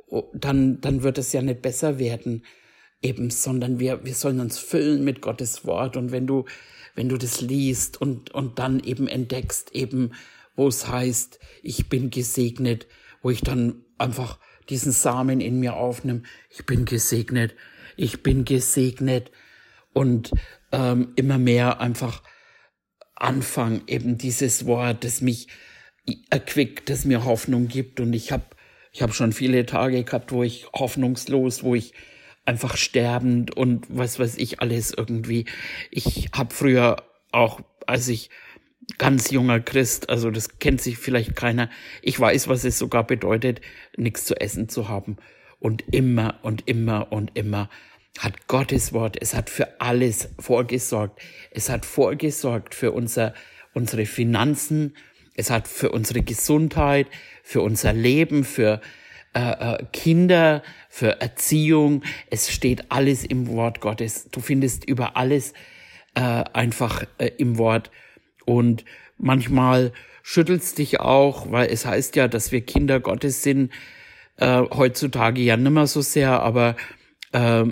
oh, 0.08 0.24
dann, 0.34 0.80
dann 0.80 1.02
wird 1.02 1.18
es 1.18 1.32
ja 1.32 1.42
nicht 1.42 1.62
besser 1.62 1.98
werden, 1.98 2.44
eben, 3.00 3.30
sondern 3.30 3.78
wir, 3.78 4.04
wir 4.04 4.14
sollen 4.14 4.40
uns 4.40 4.58
füllen 4.58 5.04
mit 5.04 5.22
Gottes 5.22 5.64
Wort. 5.64 5.96
Und 5.96 6.10
wenn 6.10 6.26
du, 6.26 6.44
wenn 6.96 7.08
du 7.08 7.16
das 7.16 7.40
liest 7.40 8.00
und, 8.00 8.32
und 8.32 8.58
dann 8.58 8.80
eben 8.80 9.06
entdeckst, 9.06 9.72
eben, 9.72 10.12
wo 10.56 10.66
es 10.66 10.88
heißt, 10.88 11.38
ich 11.62 11.88
bin 11.88 12.10
gesegnet, 12.10 12.88
wo 13.22 13.30
ich 13.30 13.42
dann 13.42 13.84
einfach 13.96 14.38
diesen 14.68 14.92
Samen 14.92 15.40
in 15.40 15.60
mir 15.60 15.76
aufnehme, 15.76 16.22
ich 16.50 16.66
bin 16.66 16.84
gesegnet, 16.84 17.54
ich 18.00 18.22
bin 18.22 18.44
gesegnet 18.44 19.30
und 19.92 20.30
ähm, 20.72 21.12
immer 21.16 21.38
mehr 21.38 21.80
einfach 21.80 22.22
anfangen, 23.14 23.82
eben 23.86 24.16
dieses 24.16 24.64
Wort, 24.64 25.04
das 25.04 25.20
mich 25.20 25.48
erquickt, 26.30 26.88
das 26.88 27.04
mir 27.04 27.24
Hoffnung 27.26 27.68
gibt. 27.68 28.00
Und 28.00 28.14
ich 28.14 28.32
habe 28.32 28.44
ich 28.92 29.02
hab 29.02 29.14
schon 29.14 29.32
viele 29.32 29.66
Tage 29.66 30.02
gehabt, 30.02 30.32
wo 30.32 30.42
ich 30.42 30.66
hoffnungslos, 30.72 31.62
wo 31.62 31.74
ich 31.74 31.92
einfach 32.46 32.76
sterbend 32.76 33.56
und 33.56 33.86
was 33.90 34.18
weiß 34.18 34.38
ich 34.38 34.60
alles 34.60 34.92
irgendwie. 34.96 35.44
Ich 35.90 36.30
habe 36.32 36.54
früher 36.54 36.96
auch, 37.32 37.60
als 37.86 38.08
ich 38.08 38.30
ganz 38.96 39.30
junger 39.30 39.60
Christ, 39.60 40.08
also 40.08 40.30
das 40.30 40.58
kennt 40.58 40.80
sich 40.80 40.96
vielleicht 40.96 41.36
keiner, 41.36 41.68
ich 42.00 42.18
weiß, 42.18 42.48
was 42.48 42.64
es 42.64 42.78
sogar 42.78 43.06
bedeutet, 43.06 43.60
nichts 43.96 44.24
zu 44.24 44.40
essen 44.40 44.70
zu 44.70 44.88
haben. 44.88 45.18
Und 45.60 45.84
immer 45.94 46.40
und 46.42 46.66
immer 46.66 47.12
und 47.12 47.36
immer 47.36 47.68
hat 48.18 48.48
Gottes 48.48 48.92
Wort, 48.92 49.16
es 49.20 49.34
hat 49.34 49.48
für 49.48 49.80
alles 49.80 50.30
vorgesorgt. 50.38 51.20
Es 51.52 51.68
hat 51.68 51.86
vorgesorgt 51.86 52.74
für 52.74 52.92
unser, 52.92 53.34
unsere 53.72 54.06
Finanzen, 54.06 54.96
es 55.34 55.50
hat 55.50 55.68
für 55.68 55.90
unsere 55.90 56.22
Gesundheit, 56.22 57.06
für 57.42 57.62
unser 57.62 57.92
Leben, 57.92 58.44
für 58.44 58.80
äh, 59.32 59.74
äh, 59.74 59.84
Kinder, 59.92 60.62
für 60.88 61.20
Erziehung. 61.20 62.02
Es 62.30 62.50
steht 62.50 62.90
alles 62.90 63.24
im 63.24 63.46
Wort 63.48 63.80
Gottes. 63.80 64.28
Du 64.30 64.40
findest 64.40 64.84
über 64.86 65.16
alles 65.16 65.52
äh, 66.14 66.20
einfach 66.20 67.04
äh, 67.18 67.30
im 67.38 67.56
Wort. 67.56 67.90
Und 68.44 68.84
manchmal 69.18 69.92
schüttelst 70.22 70.78
dich 70.78 71.00
auch, 71.00 71.50
weil 71.52 71.70
es 71.70 71.86
heißt 71.86 72.16
ja, 72.16 72.26
dass 72.26 72.50
wir 72.50 72.60
Kinder 72.62 72.98
Gottes 72.98 73.42
sind. 73.42 73.72
Äh, 74.40 74.62
heutzutage 74.70 75.42
ja 75.42 75.56
nimmer 75.56 75.86
so 75.86 76.00
sehr, 76.00 76.40
aber 76.40 76.74
äh, 77.32 77.64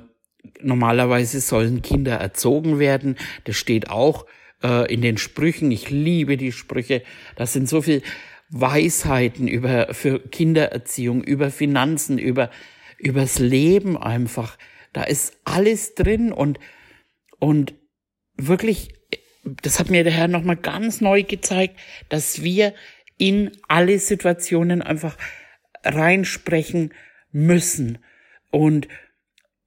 normalerweise 0.60 1.40
sollen 1.40 1.82
Kinder 1.82 2.16
erzogen 2.16 2.78
werden. 2.78 3.16
Das 3.44 3.56
steht 3.56 3.90
auch 3.90 4.26
äh, 4.62 4.92
in 4.92 5.00
den 5.00 5.16
Sprüchen. 5.16 5.70
Ich 5.70 5.88
liebe 5.90 6.36
die 6.36 6.52
Sprüche. 6.52 7.02
Das 7.36 7.54
sind 7.54 7.68
so 7.68 7.80
viel 7.80 8.02
Weisheiten 8.50 9.48
über 9.48 9.94
für 9.94 10.20
Kindererziehung, 10.20 11.22
über 11.24 11.50
Finanzen, 11.50 12.18
über 12.18 12.50
übers 12.98 13.38
Leben 13.38 13.96
einfach. 13.96 14.58
Da 14.92 15.04
ist 15.04 15.38
alles 15.44 15.94
drin 15.94 16.32
und 16.32 16.58
und 17.38 17.74
wirklich 18.36 18.94
das 19.62 19.78
hat 19.78 19.88
mir 19.88 20.04
der 20.04 20.12
Herr 20.12 20.28
nochmal 20.28 20.56
ganz 20.56 21.00
neu 21.00 21.22
gezeigt, 21.22 21.78
dass 22.10 22.42
wir 22.42 22.74
in 23.16 23.52
alle 23.68 23.98
Situationen 23.98 24.82
einfach 24.82 25.16
reinsprechen 25.84 26.92
müssen. 27.32 27.98
Und 28.50 28.88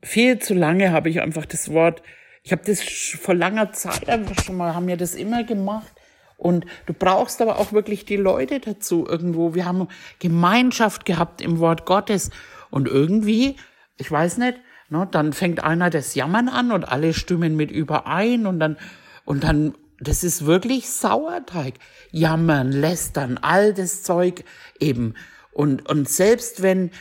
viel 0.04 0.39
zu 0.39 0.54
lange 0.54 0.91
habe 0.91 1.10
ich 1.10 1.21
einfach 1.21 1.45
das 1.45 1.71
Wort, 1.71 2.02
ich 2.43 2.52
habe 2.52 2.63
das 2.65 2.82
vor 2.82 3.36
langer 3.36 3.71
Zeit 3.71 4.10
einfach 4.10 4.43
schon 4.43 4.58
mal, 4.58 4.74
haben 4.74 4.88
wir 4.88 4.97
das 4.97 5.15
immer 5.15 5.43
gemacht. 5.43 5.91
Und 6.38 6.65
du 6.88 6.93
brauchst 6.93 7.39
aber 7.39 7.60
auch 7.60 7.71
wirklich 7.71 8.06
die 8.06 8.15
Leute 8.15 8.60
dazu 8.60 9.06
irgendwo. 9.08 9.54
Wir 9.54 9.65
haben 9.65 9.88
Gemeinschaft 10.17 11.06
gehabt 11.06 11.39
im 11.39 11.60
Wort 11.60 11.86
Gottes. 11.86 12.32
Und 12.71 12.88
irgendwie, 12.88 13.58
ich 13.97 14.10
weiß 14.10 14.39
nicht, 14.39 14.58
ne, 14.89 15.08
dann 15.12 15.34
fängt 15.34 15.63
einer 15.63 15.91
das 15.91 16.15
Jammern 16.15 16.50
an 16.50 16.71
und 16.71 16.86
alle 16.86 17.13
stimmen 17.13 17.56
mit 17.56 17.69
überein 17.69 18.47
und 18.47 18.60
dann, 18.60 18.78
und 19.24 19.43
dann, 19.43 19.76
das 20.00 20.24
ist 20.24 20.47
wirklich 20.47 20.89
Sauerteig. 20.89 21.76
Jammern, 22.10 22.71
lästern, 22.71 23.38
all 23.39 23.76
das 23.76 24.02
Zeug 24.02 24.43
eben. 24.80 25.13
Und, 25.54 25.88
und 25.90 26.10
selbst 26.10 26.62
wenn, 26.62 26.92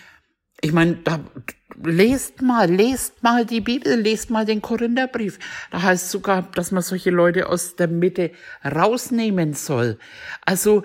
ich 0.60 0.72
meine, 0.72 0.96
da 0.96 1.20
lest 1.82 2.42
mal, 2.42 2.70
lest 2.70 3.22
mal 3.22 3.46
die 3.46 3.60
Bibel, 3.60 3.94
lest 4.00 4.30
mal 4.30 4.44
den 4.44 4.60
Korintherbrief. 4.60 5.38
Da 5.70 5.82
heißt 5.82 6.10
sogar, 6.10 6.42
dass 6.52 6.72
man 6.72 6.82
solche 6.82 7.10
Leute 7.10 7.48
aus 7.48 7.76
der 7.76 7.88
Mitte 7.88 8.32
rausnehmen 8.64 9.54
soll. 9.54 9.98
Also 10.44 10.82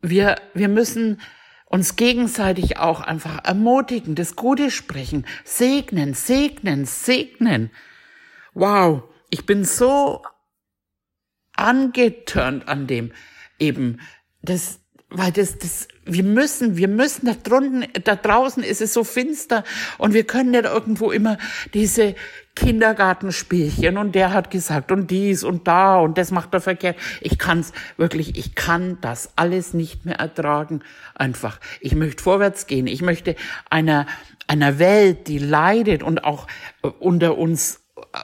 wir, 0.00 0.36
wir 0.54 0.68
müssen 0.68 1.20
uns 1.66 1.96
gegenseitig 1.96 2.76
auch 2.76 3.00
einfach 3.00 3.44
ermutigen, 3.44 4.14
das 4.14 4.36
Gute 4.36 4.70
sprechen, 4.70 5.24
segnen, 5.44 6.12
segnen, 6.12 6.84
segnen. 6.84 7.70
Wow, 8.52 9.04
ich 9.30 9.46
bin 9.46 9.64
so 9.64 10.22
angetörnt 11.54 12.68
an 12.68 12.86
dem 12.86 13.12
eben, 13.58 14.00
das, 14.42 14.80
weil 15.14 15.32
das, 15.32 15.58
das, 15.58 15.88
wir 16.04 16.24
müssen, 16.24 16.76
wir 16.76 16.88
müssen 16.88 17.26
da 17.26 17.34
drunten, 17.34 17.86
da 18.04 18.16
draußen 18.16 18.62
ist 18.62 18.80
es 18.80 18.92
so 18.94 19.04
finster 19.04 19.62
und 19.98 20.14
wir 20.14 20.24
können 20.24 20.50
nicht 20.50 20.64
irgendwo 20.64 21.10
immer 21.10 21.38
diese 21.74 22.14
Kindergartenspielchen 22.54 23.96
und 23.96 24.14
der 24.14 24.32
hat 24.32 24.50
gesagt 24.50 24.92
und 24.92 25.10
dies 25.10 25.42
und 25.42 25.66
da 25.68 25.98
und 25.98 26.18
das 26.18 26.30
macht 26.30 26.52
er 26.52 26.60
verkehrt. 26.60 26.96
Ich 27.20 27.38
kann's 27.38 27.72
wirklich, 27.96 28.36
ich 28.38 28.54
kann 28.54 28.98
das 29.00 29.32
alles 29.36 29.72
nicht 29.72 30.04
mehr 30.04 30.16
ertragen. 30.16 30.82
Einfach. 31.14 31.60
Ich 31.80 31.94
möchte 31.94 32.22
vorwärts 32.22 32.66
gehen. 32.66 32.86
Ich 32.86 33.00
möchte 33.00 33.36
einer, 33.70 34.06
einer 34.48 34.78
Welt, 34.78 35.28
die 35.28 35.38
leidet 35.38 36.02
und 36.02 36.24
auch 36.24 36.46
äh, 36.82 36.88
unter 36.88 37.38
uns, 37.38 37.80
äh, 37.96 38.18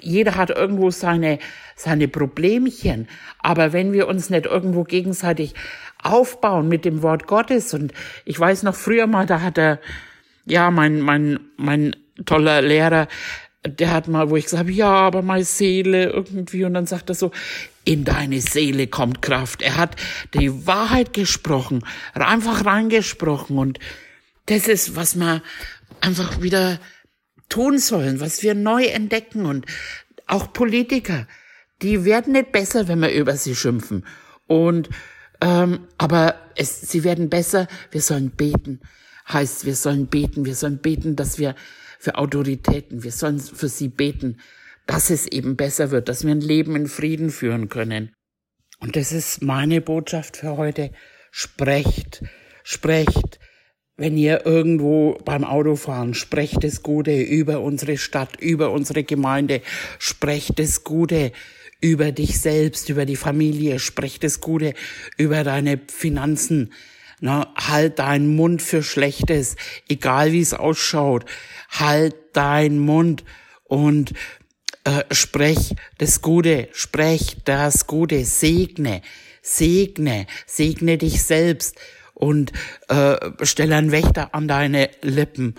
jeder 0.00 0.36
hat 0.36 0.50
irgendwo 0.50 0.90
seine, 0.90 1.38
seine 1.76 2.08
Problemchen. 2.08 3.08
Aber 3.40 3.72
wenn 3.72 3.92
wir 3.92 4.08
uns 4.08 4.30
nicht 4.30 4.46
irgendwo 4.46 4.84
gegenseitig 4.84 5.54
aufbauen 6.02 6.68
mit 6.68 6.84
dem 6.84 7.02
Wort 7.02 7.26
Gottes. 7.26 7.74
Und 7.74 7.92
ich 8.24 8.38
weiß 8.38 8.62
noch 8.62 8.74
früher 8.74 9.06
mal, 9.06 9.26
da 9.26 9.40
hat 9.40 9.58
er, 9.58 9.80
ja, 10.44 10.70
mein, 10.70 11.00
mein, 11.00 11.40
mein 11.56 11.96
toller 12.24 12.62
Lehrer, 12.62 13.08
der 13.66 13.92
hat 13.92 14.08
mal, 14.08 14.30
wo 14.30 14.36
ich 14.36 14.44
gesagt 14.44 14.60
habe, 14.60 14.72
ja, 14.72 14.90
aber 14.90 15.22
meine 15.22 15.44
Seele 15.44 16.10
irgendwie, 16.10 16.64
und 16.64 16.74
dann 16.74 16.86
sagt 16.86 17.10
er 17.10 17.14
so, 17.14 17.32
in 17.84 18.04
deine 18.04 18.40
Seele 18.40 18.86
kommt 18.86 19.22
Kraft. 19.22 19.62
Er 19.62 19.76
hat 19.76 19.96
die 20.34 20.66
Wahrheit 20.66 21.12
gesprochen, 21.12 21.84
einfach 22.14 22.64
reingesprochen 22.64 23.58
und 23.58 23.78
das 24.46 24.68
ist, 24.68 24.96
was 24.96 25.16
wir 25.16 25.42
einfach 26.00 26.40
wieder 26.40 26.78
tun 27.48 27.78
sollen, 27.78 28.20
was 28.20 28.42
wir 28.42 28.54
neu 28.54 28.84
entdecken 28.84 29.46
und 29.46 29.66
auch 30.26 30.52
Politiker, 30.52 31.26
die 31.82 32.04
werden 32.04 32.34
nicht 32.34 32.52
besser, 32.52 32.88
wenn 32.88 33.00
wir 33.00 33.10
über 33.10 33.36
sie 33.36 33.54
schimpfen. 33.54 34.04
Und 34.46 34.88
ähm, 35.40 35.86
aber 35.98 36.34
es, 36.56 36.80
sie 36.80 37.04
werden 37.04 37.28
besser. 37.28 37.68
Wir 37.90 38.00
sollen 38.00 38.30
beten. 38.30 38.80
Heißt, 39.32 39.64
wir 39.64 39.74
sollen 39.74 40.06
beten. 40.06 40.44
Wir 40.44 40.54
sollen 40.54 40.78
beten, 40.78 41.16
dass 41.16 41.38
wir 41.38 41.54
für 41.98 42.16
Autoritäten, 42.16 43.02
wir 43.02 43.12
sollen 43.12 43.40
für 43.40 43.68
sie 43.68 43.88
beten, 43.88 44.38
dass 44.86 45.10
es 45.10 45.26
eben 45.26 45.56
besser 45.56 45.90
wird, 45.90 46.08
dass 46.08 46.24
wir 46.24 46.30
ein 46.30 46.40
Leben 46.40 46.76
in 46.76 46.86
Frieden 46.86 47.30
führen 47.30 47.68
können. 47.68 48.14
Und 48.80 48.96
das 48.96 49.12
ist 49.12 49.42
meine 49.42 49.80
Botschaft 49.80 50.38
für 50.38 50.56
heute. 50.56 50.92
Sprecht, 51.30 52.24
sprecht, 52.62 53.40
wenn 53.96 54.16
ihr 54.16 54.46
irgendwo 54.46 55.18
beim 55.24 55.42
Autofahren 55.44 56.14
sprecht 56.14 56.62
das 56.62 56.82
Gute 56.84 57.20
über 57.20 57.60
unsere 57.60 57.98
Stadt, 57.98 58.40
über 58.40 58.70
unsere 58.70 59.02
Gemeinde, 59.02 59.60
sprecht 59.98 60.60
das 60.60 60.84
Gute 60.84 61.32
über 61.80 62.12
dich 62.12 62.40
selbst, 62.40 62.88
über 62.88 63.06
die 63.06 63.16
Familie, 63.16 63.78
sprech 63.78 64.18
das 64.18 64.40
Gute, 64.40 64.74
über 65.16 65.44
deine 65.44 65.80
Finanzen. 65.88 66.72
Na, 67.20 67.52
halt 67.56 67.98
deinen 67.98 68.36
Mund 68.36 68.62
für 68.62 68.82
Schlechtes, 68.82 69.56
egal 69.88 70.32
wie 70.32 70.40
es 70.40 70.54
ausschaut. 70.54 71.24
Halt 71.68 72.14
deinen 72.32 72.78
Mund 72.78 73.24
und 73.64 74.12
äh, 74.84 75.02
sprech 75.10 75.74
das 75.98 76.22
Gute, 76.22 76.68
sprech 76.72 77.36
das 77.44 77.86
Gute, 77.86 78.24
segne, 78.24 79.02
segne, 79.42 80.26
segne 80.46 80.96
dich 80.96 81.22
selbst 81.22 81.76
und 82.14 82.52
äh, 82.88 83.16
stell 83.42 83.72
einen 83.72 83.92
Wächter 83.92 84.34
an 84.34 84.48
deine 84.48 84.90
Lippen. 85.02 85.56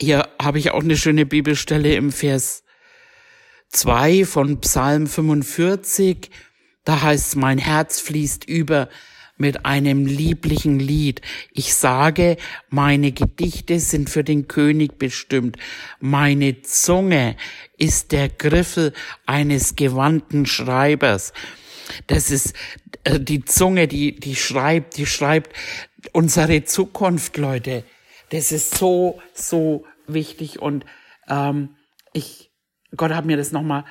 Hier 0.00 0.28
habe 0.40 0.58
ich 0.58 0.70
auch 0.70 0.82
eine 0.82 0.96
schöne 0.96 1.26
Bibelstelle 1.26 1.94
im 1.94 2.10
Vers 2.10 2.63
2 3.70 4.24
von 4.24 4.60
Psalm 4.60 5.06
45, 5.06 6.30
da 6.84 7.02
heißt 7.02 7.36
mein 7.36 7.58
Herz 7.58 8.00
fließt 8.00 8.44
über 8.44 8.88
mit 9.36 9.66
einem 9.66 10.06
lieblichen 10.06 10.78
Lied. 10.78 11.20
Ich 11.52 11.74
sage, 11.74 12.36
meine 12.68 13.12
Gedichte 13.12 13.80
sind 13.80 14.08
für 14.08 14.22
den 14.22 14.46
König 14.46 14.98
bestimmt. 14.98 15.56
Meine 16.00 16.62
Zunge 16.62 17.36
ist 17.76 18.12
der 18.12 18.28
Griffel 18.28 18.92
eines 19.26 19.74
gewandten 19.74 20.46
Schreibers. 20.46 21.32
Das 22.06 22.30
ist 22.30 22.54
äh, 23.02 23.18
die 23.18 23.44
Zunge, 23.44 23.88
die, 23.88 24.14
die 24.14 24.36
schreibt, 24.36 24.96
die 24.96 25.06
schreibt 25.06 25.54
unsere 26.12 26.64
Zukunft, 26.64 27.36
Leute. 27.36 27.84
Das 28.30 28.52
ist 28.52 28.76
so, 28.76 29.20
so 29.34 29.84
wichtig 30.06 30.60
und 30.60 30.84
ähm, 31.28 31.76
ich 32.12 32.50
Gott 32.96 33.12
hat 33.12 33.24
mir 33.24 33.36
das 33.36 33.52
nochmal 33.52 33.84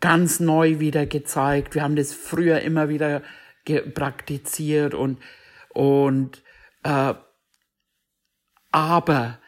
ganz 0.00 0.40
neu 0.40 0.80
wieder 0.80 1.06
gezeigt. 1.06 1.74
Wir 1.74 1.82
haben 1.82 1.96
das 1.96 2.12
früher 2.12 2.60
immer 2.60 2.88
wieder 2.88 3.22
praktiziert 3.94 4.94
und, 4.94 5.18
und 5.70 6.42
äh, 6.82 7.14
aber 8.72 9.38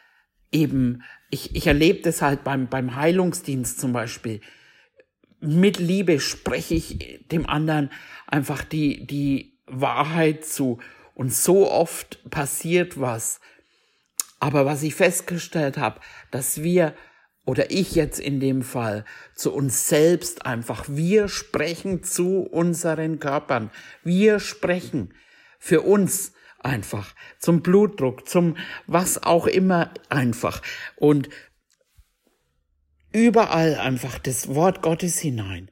eben, 0.51 1.03
ich, 1.29 1.55
ich 1.55 1.67
erlebe 1.67 2.01
das 2.01 2.21
halt 2.21 2.43
beim, 2.43 2.67
beim 2.69 2.95
Heilungsdienst 2.95 3.79
zum 3.79 3.91
Beispiel. 3.91 4.39
Mit 5.41 5.77
Liebe 5.77 6.19
spreche 6.19 6.75
ich 6.75 7.27
dem 7.31 7.47
anderen 7.47 7.91
einfach 8.27 8.63
die, 8.63 9.05
die 9.05 9.59
Wahrheit 9.67 10.45
zu. 10.45 10.79
Und 11.13 11.33
so 11.33 11.69
oft 11.69 12.29
passiert 12.29 12.99
was. 12.99 13.41
Aber 14.39 14.65
was 14.65 14.83
ich 14.83 14.95
festgestellt 14.95 15.77
habe, 15.77 15.99
dass 16.31 16.61
wir 16.63 16.93
oder 17.45 17.71
ich 17.71 17.95
jetzt 17.95 18.19
in 18.19 18.39
dem 18.39 18.63
Fall, 18.63 19.05
zu 19.35 19.53
uns 19.53 19.87
selbst 19.87 20.45
einfach. 20.45 20.85
Wir 20.87 21.27
sprechen 21.27 22.03
zu 22.03 22.41
unseren 22.41 23.19
Körpern. 23.19 23.69
Wir 24.03 24.39
sprechen 24.39 25.13
für 25.59 25.81
uns 25.81 26.33
einfach, 26.59 27.13
zum 27.39 27.61
Blutdruck, 27.61 28.27
zum 28.27 28.57
was 28.87 29.21
auch 29.21 29.45
immer 29.45 29.93
einfach. 30.09 30.61
Und 30.95 31.29
überall 33.11 33.75
einfach 33.75 34.17
das 34.19 34.53
Wort 34.55 34.81
Gottes 34.81 35.19
hinein. 35.19 35.69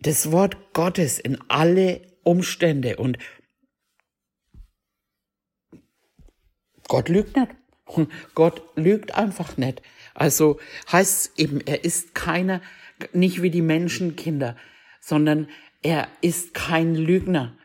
Das 0.00 0.30
Wort 0.30 0.74
Gottes 0.74 1.18
in 1.18 1.40
alle 1.48 2.02
Umstände 2.22 2.96
und 2.96 3.18
Gott 6.88 7.08
lügt 7.08 7.36
nicht. 7.36 7.54
Gott 8.34 8.62
lügt 8.76 9.14
einfach 9.14 9.56
nicht. 9.56 9.82
Also 10.14 10.58
heißt 10.90 11.38
eben, 11.38 11.60
er 11.60 11.84
ist 11.84 12.14
keiner, 12.14 12.60
nicht 13.12 13.42
wie 13.42 13.50
die 13.50 13.62
Menschenkinder, 13.62 14.56
sondern 15.00 15.48
er 15.82 16.08
ist 16.20 16.54
kein 16.54 16.94
Lügner. 16.94 17.56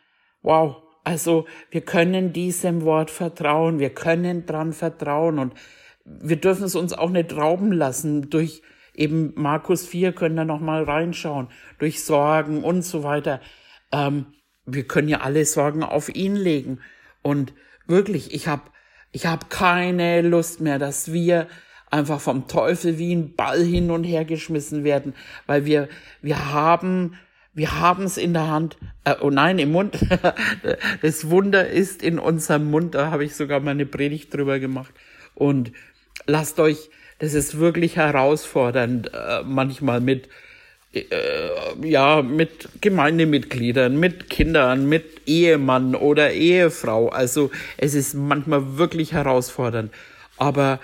Wow. 0.42 0.78
Also 1.04 1.46
wir 1.72 1.82
können 1.82 2.34
diesem 2.34 2.82
Wort 2.84 3.12
vertrauen, 3.12 3.80
wir 3.80 3.92
können 3.92 4.46
dran 4.46 4.74
vertrauen 4.74 5.40
und 5.40 5.54
wir 6.04 6.36
dürfen 6.36 6.66
es 6.66 6.76
uns 6.76 6.94
auch 6.94 7.10
nicht 7.10 7.36
rauben 7.36 7.72
lassen 7.72 8.30
durch 8.30 8.62
eben 8.98 9.32
Markus 9.36 9.86
4 9.86 10.12
können 10.12 10.36
da 10.36 10.44
nochmal 10.44 10.84
reinschauen, 10.84 11.48
durch 11.78 12.04
Sorgen 12.04 12.64
und 12.64 12.82
so 12.82 13.04
weiter. 13.04 13.40
Ähm, 13.92 14.26
wir 14.66 14.86
können 14.86 15.08
ja 15.08 15.22
alle 15.22 15.46
Sorgen 15.46 15.84
auf 15.84 16.14
ihn 16.14 16.36
legen. 16.36 16.80
Und 17.22 17.54
wirklich, 17.86 18.34
ich 18.34 18.48
habe 18.48 18.64
ich 19.12 19.26
hab 19.26 19.50
keine 19.50 20.22
Lust 20.22 20.60
mehr, 20.60 20.80
dass 20.80 21.14
wir 21.14 21.48
einfach 21.90 22.20
vom 22.20 22.48
Teufel 22.48 22.98
wie 22.98 23.14
ein 23.14 23.36
Ball 23.36 23.64
hin 23.64 23.92
und 23.92 24.04
her 24.04 24.26
geschmissen 24.26 24.84
werden, 24.84 25.14
weil 25.46 25.66
wir, 25.66 25.88
wir 26.22 26.52
haben, 26.52 27.18
wir 27.54 27.80
haben 27.80 28.04
es 28.04 28.18
in 28.18 28.34
der 28.34 28.48
Hand, 28.48 28.78
äh, 29.06 29.16
oh 29.22 29.30
nein, 29.30 29.58
im 29.60 29.72
Mund. 29.72 29.98
das 31.02 31.30
Wunder 31.30 31.68
ist 31.68 32.04
in 32.04 32.20
unserem 32.20 32.70
Mund, 32.70 32.96
da 32.96 33.12
habe 33.12 33.26
ich 33.26 33.36
sogar 33.36 33.60
mal 33.60 33.72
eine 33.72 33.86
Predigt 33.86 34.34
drüber 34.34 34.60
gemacht. 34.60 34.94
Und 35.34 35.72
lasst 36.26 36.60
euch, 36.60 36.90
das 37.20 37.34
ist 37.34 37.58
wirklich 37.58 37.96
herausfordernd, 37.96 39.12
äh, 39.14 39.44
manchmal 39.44 40.02
mit, 40.02 40.30
äh, 40.94 41.04
ja, 41.84 42.22
mit 42.22 42.70
Gemeindemitgliedern, 42.82 44.00
mit 44.00 44.30
Kindern, 44.30 44.88
mit 44.88 45.28
Ehemann 45.28 45.96
oder 45.96 46.32
Ehefrau. 46.32 47.10
Also 47.10 47.50
es 47.78 47.96
ist 47.96 48.14
manchmal 48.14 48.78
wirklich 48.78 49.14
herausfordernd. 49.14 49.92
Aber 50.38 50.80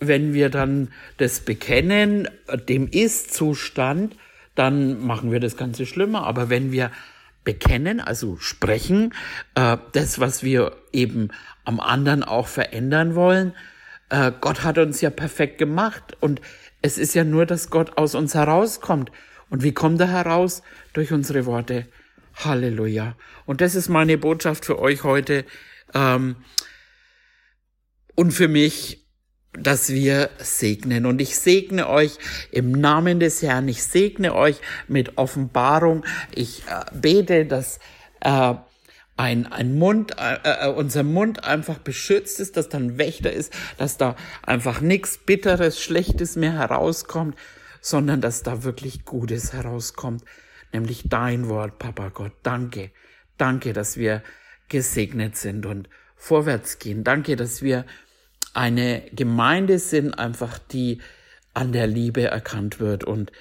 wenn 0.00 0.34
wir 0.34 0.50
dann 0.50 0.88
das 1.16 1.40
bekennen, 1.40 2.28
dem 2.68 2.88
Ist-Zustand, 2.88 4.16
dann 4.54 5.04
machen 5.04 5.30
wir 5.30 5.40
das 5.40 5.56
Ganze 5.56 5.86
schlimmer. 5.86 6.24
Aber 6.24 6.50
wenn 6.50 6.72
wir 6.72 6.90
bekennen, 7.44 8.00
also 8.00 8.36
sprechen, 8.38 9.14
äh, 9.54 9.76
das, 9.92 10.18
was 10.18 10.42
wir 10.42 10.76
eben 10.92 11.28
am 11.64 11.80
anderen 11.80 12.22
auch 12.22 12.46
verändern 12.46 13.14
wollen, 13.14 13.54
äh, 14.10 14.32
Gott 14.40 14.64
hat 14.64 14.78
uns 14.78 15.00
ja 15.00 15.10
perfekt 15.10 15.58
gemacht 15.58 16.16
und 16.20 16.40
es 16.82 16.98
ist 16.98 17.14
ja 17.14 17.24
nur, 17.24 17.46
dass 17.46 17.70
Gott 17.70 17.96
aus 17.96 18.14
uns 18.14 18.34
herauskommt. 18.34 19.10
Und 19.50 19.62
wie 19.62 19.72
kommt 19.72 20.00
er 20.00 20.08
heraus? 20.08 20.62
Durch 20.92 21.12
unsere 21.12 21.46
Worte. 21.46 21.86
Halleluja. 22.34 23.16
Und 23.46 23.60
das 23.60 23.74
ist 23.74 23.88
meine 23.88 24.18
Botschaft 24.18 24.64
für 24.64 24.78
euch 24.78 25.02
heute 25.02 25.44
ähm, 25.94 26.36
und 28.14 28.32
für 28.32 28.48
mich 28.48 29.07
dass 29.52 29.88
wir 29.88 30.30
segnen. 30.38 31.06
Und 31.06 31.20
ich 31.20 31.36
segne 31.36 31.88
euch 31.88 32.18
im 32.50 32.72
Namen 32.72 33.20
des 33.20 33.42
Herrn. 33.42 33.68
Ich 33.68 33.82
segne 33.82 34.34
euch 34.34 34.60
mit 34.86 35.18
Offenbarung. 35.18 36.04
Ich 36.34 36.64
äh, 36.68 36.84
bete, 36.92 37.46
dass 37.46 37.78
äh, 38.20 38.54
ein, 39.16 39.50
ein 39.52 39.76
Mund, 39.76 40.16
äh, 40.18 40.38
äh, 40.44 40.68
unser 40.70 41.02
Mund 41.02 41.44
einfach 41.44 41.78
beschützt 41.78 42.40
ist, 42.40 42.56
dass 42.56 42.68
dann 42.68 42.98
Wächter 42.98 43.32
ist, 43.32 43.52
dass 43.76 43.96
da 43.96 44.16
einfach 44.42 44.80
nichts 44.80 45.18
Bitteres, 45.18 45.80
Schlechtes 45.80 46.36
mehr 46.36 46.52
herauskommt, 46.52 47.36
sondern 47.80 48.20
dass 48.20 48.42
da 48.42 48.62
wirklich 48.62 49.04
Gutes 49.04 49.52
herauskommt. 49.52 50.24
Nämlich 50.72 51.08
dein 51.08 51.48
Wort, 51.48 51.78
Papa 51.78 52.10
Gott. 52.10 52.32
Danke. 52.42 52.90
Danke, 53.38 53.72
dass 53.72 53.96
wir 53.96 54.22
gesegnet 54.68 55.36
sind 55.36 55.66
und 55.66 55.88
vorwärts 56.16 56.78
gehen. 56.78 57.04
Danke, 57.04 57.36
dass 57.36 57.62
wir 57.62 57.86
eine 58.58 59.02
Gemeinde 59.12 59.78
sind, 59.78 60.18
einfach 60.18 60.58
die 60.58 61.00
an 61.54 61.72
der 61.72 61.86
Liebe 61.86 62.24
erkannt 62.24 62.80
wird. 62.80 63.04
Und 63.04 63.32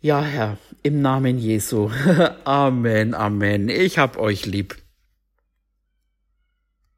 ja, 0.00 0.20
Herr, 0.22 0.58
im 0.82 1.00
Namen 1.00 1.38
Jesu. 1.38 1.90
Amen, 2.44 3.14
Amen. 3.14 3.68
Ich 3.68 3.98
hab 3.98 4.18
euch 4.18 4.46
lieb. 4.46 4.76